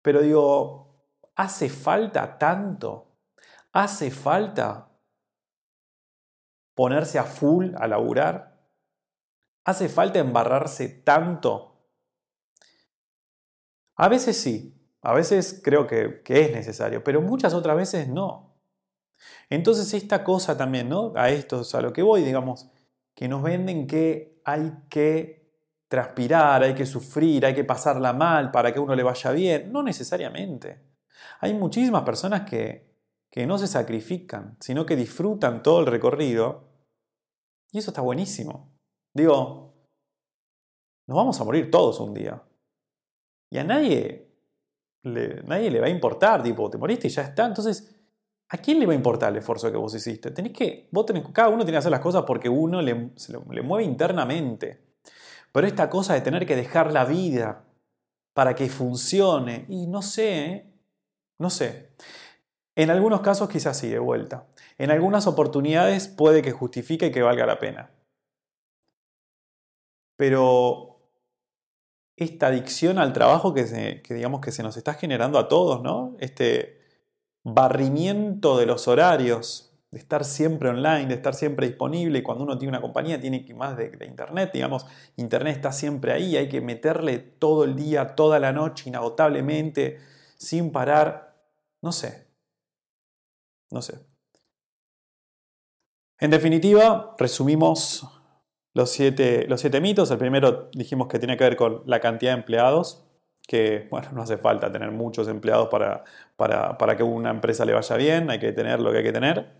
Pero 0.01 0.21
digo, 0.21 1.05
¿hace 1.35 1.69
falta 1.69 2.37
tanto? 2.37 3.17
¿Hace 3.73 4.11
falta 4.11 4.89
ponerse 6.75 7.19
a 7.19 7.23
full 7.23 7.73
a 7.75 7.87
laburar? 7.87 8.51
¿Hace 9.65 9.89
falta 9.89 10.19
embarrarse 10.19 10.87
tanto? 10.87 11.71
A 13.95 14.07
veces 14.07 14.37
sí, 14.37 14.81
a 15.01 15.13
veces 15.13 15.61
creo 15.63 15.85
que, 15.85 16.23
es 16.25 16.51
necesario, 16.51 17.03
pero 17.03 17.21
muchas 17.21 17.53
otras 17.53 17.75
veces 17.75 18.07
no. 18.07 18.50
Entonces 19.49 19.93
esta 19.93 20.23
cosa 20.23 20.57
también, 20.57 20.89
¿no? 20.89 21.13
A 21.15 21.29
esto 21.29 21.61
es 21.61 21.75
a 21.75 21.81
lo 21.81 21.91
que 21.93 22.01
voy, 22.01 22.23
digamos, 22.23 22.69
que 23.13 23.27
nos 23.27 23.43
venden 23.43 23.87
que 23.87 24.41
hay 24.45 24.71
que 24.89 25.41
transpirar, 25.87 26.63
hay 26.63 26.73
que 26.73 26.85
sufrir, 26.85 27.45
hay 27.45 27.53
que 27.53 27.65
pasarla 27.65 28.13
mal 28.13 28.49
para 28.51 28.73
que 28.73 28.79
uno 28.79 28.95
le 28.95 29.03
vaya 29.03 29.31
bien. 29.31 29.71
No 29.71 29.83
necesariamente. 29.83 30.81
Hay 31.41 31.53
muchísimas 31.53 32.03
personas 32.03 32.49
que, 32.49 32.95
que 33.29 33.45
no 33.45 33.57
se 33.57 33.67
sacrifican, 33.67 34.57
sino 34.59 34.85
que 34.85 34.95
disfrutan 34.95 35.61
todo 35.61 35.81
el 35.81 35.87
recorrido. 35.87 36.69
Y 37.71 37.79
eso 37.79 37.91
está 37.91 38.01
buenísimo. 38.01 38.73
Digo, 39.13 39.73
nos 41.07 41.15
vamos 41.15 41.39
a 41.41 41.43
morir 41.43 41.69
todos 41.69 41.99
un 41.99 42.13
día. 42.13 42.41
Y 43.49 43.57
a 43.57 43.63
nadie 43.63 44.33
le, 45.03 45.43
nadie 45.43 45.69
le 45.71 45.81
va 45.81 45.87
a 45.87 45.89
importar, 45.89 46.41
tipo, 46.41 46.69
te 46.69 46.77
moriste 46.77 47.07
y 47.07 47.11
ya 47.11 47.23
está. 47.23 47.45
Entonces, 47.45 48.00
¿a 48.53 48.57
quién 48.57 48.79
le 48.79 48.85
va 48.85 48.91
a 48.91 48.95
importar 48.95 49.31
el 49.31 49.37
esfuerzo 49.37 49.71
que 49.71 49.77
vos 49.77 49.95
hiciste? 49.95 50.29
Tenés 50.31 50.51
que, 50.51 50.89
vos 50.91 51.05
tenés, 51.05 51.23
cada 51.31 51.47
uno 51.47 51.59
tiene 51.59 51.71
que 51.71 51.77
hacer 51.77 51.91
las 51.91 52.01
cosas 52.01 52.23
porque 52.27 52.49
uno 52.49 52.81
le, 52.81 53.11
le 53.49 53.61
mueve 53.61 53.85
internamente. 53.85 54.81
Pero 55.53 55.67
esta 55.67 55.89
cosa 55.89 56.13
de 56.13 56.21
tener 56.21 56.45
que 56.45 56.57
dejar 56.57 56.91
la 56.91 57.05
vida 57.05 57.63
para 58.33 58.53
que 58.53 58.69
funcione, 58.69 59.65
y 59.69 59.87
no 59.87 60.01
sé, 60.01 60.45
¿eh? 60.45 60.73
no 61.39 61.49
sé. 61.49 61.91
En 62.75 62.89
algunos 62.89 63.21
casos 63.21 63.49
quizás 63.49 63.77
sí, 63.77 63.87
de 63.87 63.99
vuelta. 63.99 64.47
En 64.77 64.91
algunas 64.91 65.27
oportunidades 65.27 66.09
puede 66.09 66.41
que 66.41 66.51
justifique 66.51 67.07
y 67.07 67.11
que 67.11 67.21
valga 67.21 67.45
la 67.45 67.59
pena. 67.59 67.91
Pero 70.17 70.99
esta 72.17 72.47
adicción 72.47 72.99
al 72.99 73.13
trabajo 73.13 73.53
que, 73.53 73.65
se, 73.65 74.03
digamos 74.09 74.41
que 74.41 74.51
se 74.51 74.61
nos 74.61 74.75
está 74.75 74.93
generando 74.93 75.39
a 75.39 75.47
todos, 75.47 75.81
¿no? 75.81 76.15
Este 76.19 76.80
barrimiento 77.43 78.57
de 78.57 78.65
los 78.65 78.87
horarios, 78.87 79.73
de 79.91 79.99
estar 79.99 80.23
siempre 80.23 80.69
online, 80.69 81.07
de 81.07 81.15
estar 81.15 81.33
siempre 81.33 81.67
disponible. 81.67 82.23
Cuando 82.23 82.43
uno 82.43 82.57
tiene 82.57 82.69
una 82.69 82.81
compañía 82.81 83.19
tiene 83.19 83.45
que 83.45 83.53
más 83.53 83.75
de, 83.75 83.89
de, 83.89 84.05
Internet, 84.05 84.51
digamos, 84.53 84.85
Internet 85.17 85.55
está 85.55 85.71
siempre 85.71 86.13
ahí, 86.13 86.37
hay 86.37 86.47
que 86.47 86.61
meterle 86.61 87.19
todo 87.19 87.65
el 87.65 87.75
día, 87.75 88.15
toda 88.15 88.39
la 88.39 88.53
noche, 88.53 88.89
inagotablemente, 88.89 89.99
sin 90.37 90.71
parar. 90.71 91.35
No 91.81 91.91
sé, 91.91 92.27
no 93.71 93.81
sé. 93.81 93.99
En 96.19 96.29
definitiva, 96.29 97.15
resumimos 97.17 98.07
los 98.73 98.91
siete, 98.91 99.47
los 99.47 99.59
siete 99.61 99.81
mitos. 99.81 100.11
El 100.11 100.17
primero 100.17 100.69
dijimos 100.71 101.07
que 101.07 101.19
tiene 101.19 101.35
que 101.37 101.43
ver 101.43 101.55
con 101.55 101.83
la 101.85 101.99
cantidad 101.99 102.33
de 102.33 102.39
empleados, 102.39 103.03
que 103.47 103.87
bueno, 103.89 104.09
no 104.13 104.21
hace 104.23 104.37
falta 104.37 104.71
tener 104.71 104.91
muchos 104.91 105.27
empleados 105.27 105.67
para, 105.69 106.03
para, 106.35 106.77
para 106.77 106.95
que 106.95 107.03
una 107.03 107.29
empresa 107.29 107.65
le 107.65 107.73
vaya 107.73 107.95
bien, 107.97 108.29
hay 108.29 108.39
que 108.39 108.51
tener 108.51 108.79
lo 108.79 108.91
que 108.91 108.99
hay 108.99 109.03
que 109.03 109.11
tener. 109.11 109.53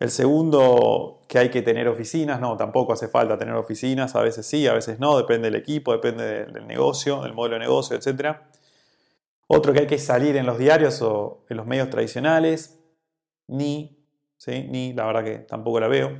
El 0.00 0.10
segundo, 0.10 1.20
que 1.28 1.38
hay 1.38 1.50
que 1.50 1.62
tener 1.62 1.86
oficinas, 1.88 2.40
no, 2.40 2.56
tampoco 2.56 2.92
hace 2.92 3.08
falta 3.08 3.38
tener 3.38 3.54
oficinas, 3.54 4.16
a 4.16 4.22
veces 4.22 4.44
sí, 4.44 4.66
a 4.66 4.72
veces 4.72 4.98
no, 4.98 5.16
depende 5.16 5.50
del 5.50 5.60
equipo, 5.60 5.92
depende 5.92 6.46
del 6.46 6.66
negocio, 6.66 7.22
del 7.22 7.32
modelo 7.32 7.54
de 7.54 7.60
negocio, 7.60 7.96
etc. 7.96 8.38
Otro 9.46 9.72
que 9.72 9.80
hay 9.80 9.86
que 9.86 9.98
salir 9.98 10.36
en 10.36 10.46
los 10.46 10.58
diarios 10.58 11.00
o 11.02 11.44
en 11.48 11.56
los 11.56 11.66
medios 11.66 11.90
tradicionales, 11.90 12.80
ni, 13.46 14.04
¿sí? 14.36 14.66
ni, 14.68 14.92
la 14.94 15.06
verdad 15.06 15.24
que 15.24 15.38
tampoco 15.38 15.78
la 15.78 15.88
veo. 15.88 16.18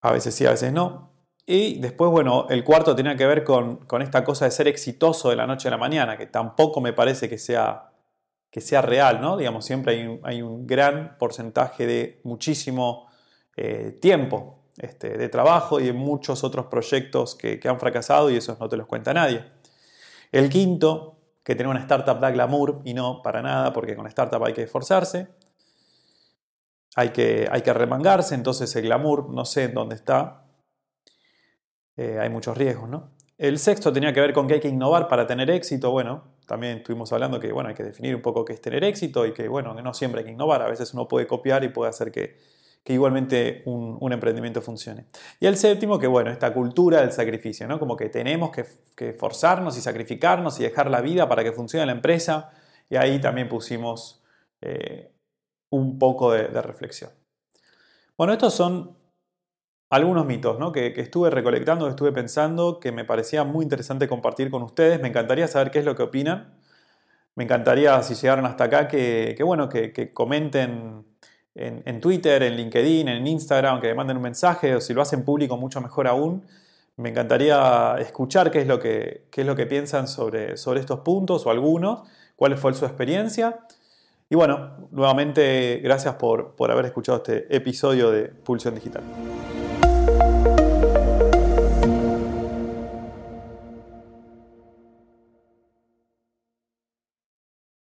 A 0.00 0.12
veces 0.12 0.34
sí, 0.34 0.46
a 0.46 0.50
veces 0.50 0.72
no. 0.72 1.13
Y 1.46 1.78
después, 1.78 2.10
bueno, 2.10 2.46
el 2.48 2.64
cuarto 2.64 2.96
tenía 2.96 3.16
que 3.16 3.26
ver 3.26 3.44
con, 3.44 3.86
esta 4.00 4.24
cosa 4.24 4.46
de 4.46 4.50
ser 4.50 4.66
exitoso 4.66 5.28
de 5.28 5.36
la 5.36 5.46
noche 5.46 5.68
a 5.68 5.70
la 5.70 5.76
mañana, 5.76 6.16
que 6.16 6.26
tampoco 6.26 6.80
me 6.80 6.92
parece 6.94 7.28
que 7.28 7.36
sea, 7.36 7.90
que 8.50 8.60
sea 8.62 8.80
real, 8.80 9.20
¿no? 9.20 9.36
Digamos, 9.36 9.64
siempre 9.64 10.18
hay 10.22 10.42
un, 10.42 10.66
gran 10.66 11.18
porcentaje 11.18 11.86
de 11.86 12.20
muchísimo 12.24 13.08
eh, 13.56 13.98
tiempo 14.00 14.64
este, 14.78 15.18
de 15.18 15.28
trabajo 15.28 15.80
y 15.80 15.84
de 15.84 15.92
muchos 15.92 16.44
otros 16.44 16.66
proyectos 16.66 17.34
que, 17.34 17.60
que 17.60 17.68
han 17.68 17.78
fracasado 17.78 18.30
y 18.30 18.36
esos 18.36 18.58
no 18.58 18.68
te 18.68 18.78
los 18.78 18.86
cuenta 18.86 19.12
nadie. 19.12 19.44
El 20.32 20.48
quinto, 20.48 21.18
que 21.44 21.54
tener 21.54 21.68
una 21.68 21.80
startup 21.80 22.18
da 22.18 22.30
glamour 22.30 22.80
y 22.84 22.94
no 22.94 23.20
para 23.22 23.42
nada, 23.42 23.72
porque 23.74 23.94
con 23.94 24.06
startup 24.06 24.42
hay 24.44 24.54
que 24.54 24.62
esforzarse, 24.62 25.28
hay 26.96 27.10
que, 27.10 27.46
hay 27.50 27.60
que 27.60 27.72
remangarse, 27.74 28.34
entonces 28.34 28.74
el 28.76 28.84
glamour 28.84 29.28
no 29.28 29.44
sé 29.44 29.64
en 29.64 29.74
dónde 29.74 29.94
está, 29.94 30.43
eh, 31.96 32.18
hay 32.20 32.28
muchos 32.28 32.56
riesgos, 32.56 32.88
¿no? 32.88 33.10
El 33.36 33.58
sexto 33.58 33.92
tenía 33.92 34.12
que 34.12 34.20
ver 34.20 34.32
con 34.32 34.46
que 34.46 34.54
hay 34.54 34.60
que 34.60 34.68
innovar 34.68 35.08
para 35.08 35.26
tener 35.26 35.50
éxito, 35.50 35.90
bueno, 35.90 36.22
también 36.46 36.78
estuvimos 36.78 37.12
hablando 37.12 37.40
que 37.40 37.52
bueno, 37.52 37.68
hay 37.68 37.74
que 37.74 37.82
definir 37.82 38.14
un 38.14 38.22
poco 38.22 38.44
qué 38.44 38.52
es 38.52 38.60
tener 38.60 38.84
éxito 38.84 39.26
y 39.26 39.32
que 39.32 39.48
bueno, 39.48 39.74
no 39.74 39.94
siempre 39.94 40.20
hay 40.20 40.26
que 40.26 40.32
innovar, 40.32 40.62
a 40.62 40.68
veces 40.68 40.94
uno 40.94 41.08
puede 41.08 41.26
copiar 41.26 41.64
y 41.64 41.68
puede 41.68 41.90
hacer 41.90 42.12
que, 42.12 42.36
igualmente 42.86 43.62
un, 43.64 44.12
emprendimiento 44.12 44.60
funcione. 44.60 45.06
Y 45.40 45.46
el 45.46 45.56
séptimo, 45.56 45.98
que 45.98 46.06
bueno, 46.06 46.30
esta 46.30 46.52
cultura 46.52 47.00
del 47.00 47.12
sacrificio, 47.12 47.66
¿no? 47.66 47.78
Como 47.78 47.96
que 47.96 48.10
tenemos 48.10 48.50
que, 48.50 49.12
forzarnos 49.14 49.78
y 49.78 49.80
sacrificarnos 49.80 50.60
y 50.60 50.64
dejar 50.64 50.90
la 50.90 51.00
vida 51.00 51.26
para 51.26 51.42
que 51.42 51.52
funcione 51.52 51.86
la 51.86 51.92
empresa. 51.92 52.50
Y 52.90 52.96
ahí 52.96 53.18
también 53.22 53.48
pusimos 53.48 54.22
eh, 54.60 55.14
un 55.70 55.98
poco 55.98 56.32
de, 56.32 56.46
reflexión. 56.60 57.10
Bueno, 58.18 58.34
estos 58.34 58.52
son 58.52 58.98
algunos 59.94 60.26
mitos 60.26 60.58
¿no? 60.58 60.72
que, 60.72 60.92
estuve 60.96 61.30
recolectando, 61.30 61.86
que 61.86 61.90
estuve 61.90 62.12
pensando, 62.12 62.80
que 62.80 62.92
me 62.92 63.04
parecía 63.04 63.44
muy 63.44 63.62
interesante 63.64 64.08
compartir 64.08 64.50
con 64.50 64.62
ustedes. 64.62 65.00
Me 65.00 65.08
encantaría 65.08 65.48
saber 65.48 65.70
qué 65.70 65.78
es 65.80 65.84
lo 65.84 65.94
que 65.94 66.02
opinan. 66.02 66.54
Me 67.34 67.44
encantaría, 67.44 68.02
si 68.02 68.14
llegaron 68.14 68.46
hasta 68.46 68.64
acá, 68.64 68.88
que, 68.88 69.36
bueno, 69.44 69.68
que 69.68 70.12
comenten 70.12 71.04
en, 71.54 72.00
Twitter, 72.00 72.42
en 72.42 72.56
LinkedIn, 72.56 73.08
en 73.08 73.26
Instagram, 73.26 73.80
que 73.80 73.88
me 73.88 73.94
manden 73.94 74.16
un 74.16 74.22
mensaje 74.22 74.74
o 74.74 74.80
si 74.80 74.92
lo 74.92 75.02
hacen 75.02 75.24
público 75.24 75.56
mucho 75.56 75.80
mejor 75.80 76.06
aún. 76.06 76.44
Me 76.96 77.10
encantaría 77.10 77.96
escuchar 77.98 78.50
qué 78.50 78.60
es 78.60 78.66
lo 78.66 78.78
que, 78.78 79.26
es 79.32 79.46
lo 79.46 79.56
que 79.56 79.66
piensan 79.66 80.06
sobre, 80.08 80.56
sobre 80.56 80.80
estos 80.80 81.00
puntos 81.00 81.46
o 81.46 81.50
algunos, 81.50 82.08
cuál 82.36 82.56
fue 82.56 82.74
su 82.74 82.84
experiencia. 82.84 83.60
Y 84.30 84.36
bueno, 84.36 84.88
nuevamente 84.90 85.80
gracias 85.82 86.14
por, 86.14 86.54
por 86.54 86.70
haber 86.70 86.86
escuchado 86.86 87.18
este 87.18 87.54
episodio 87.54 88.10
de 88.10 88.24
Pulsión 88.24 88.74
Digital. 88.74 89.02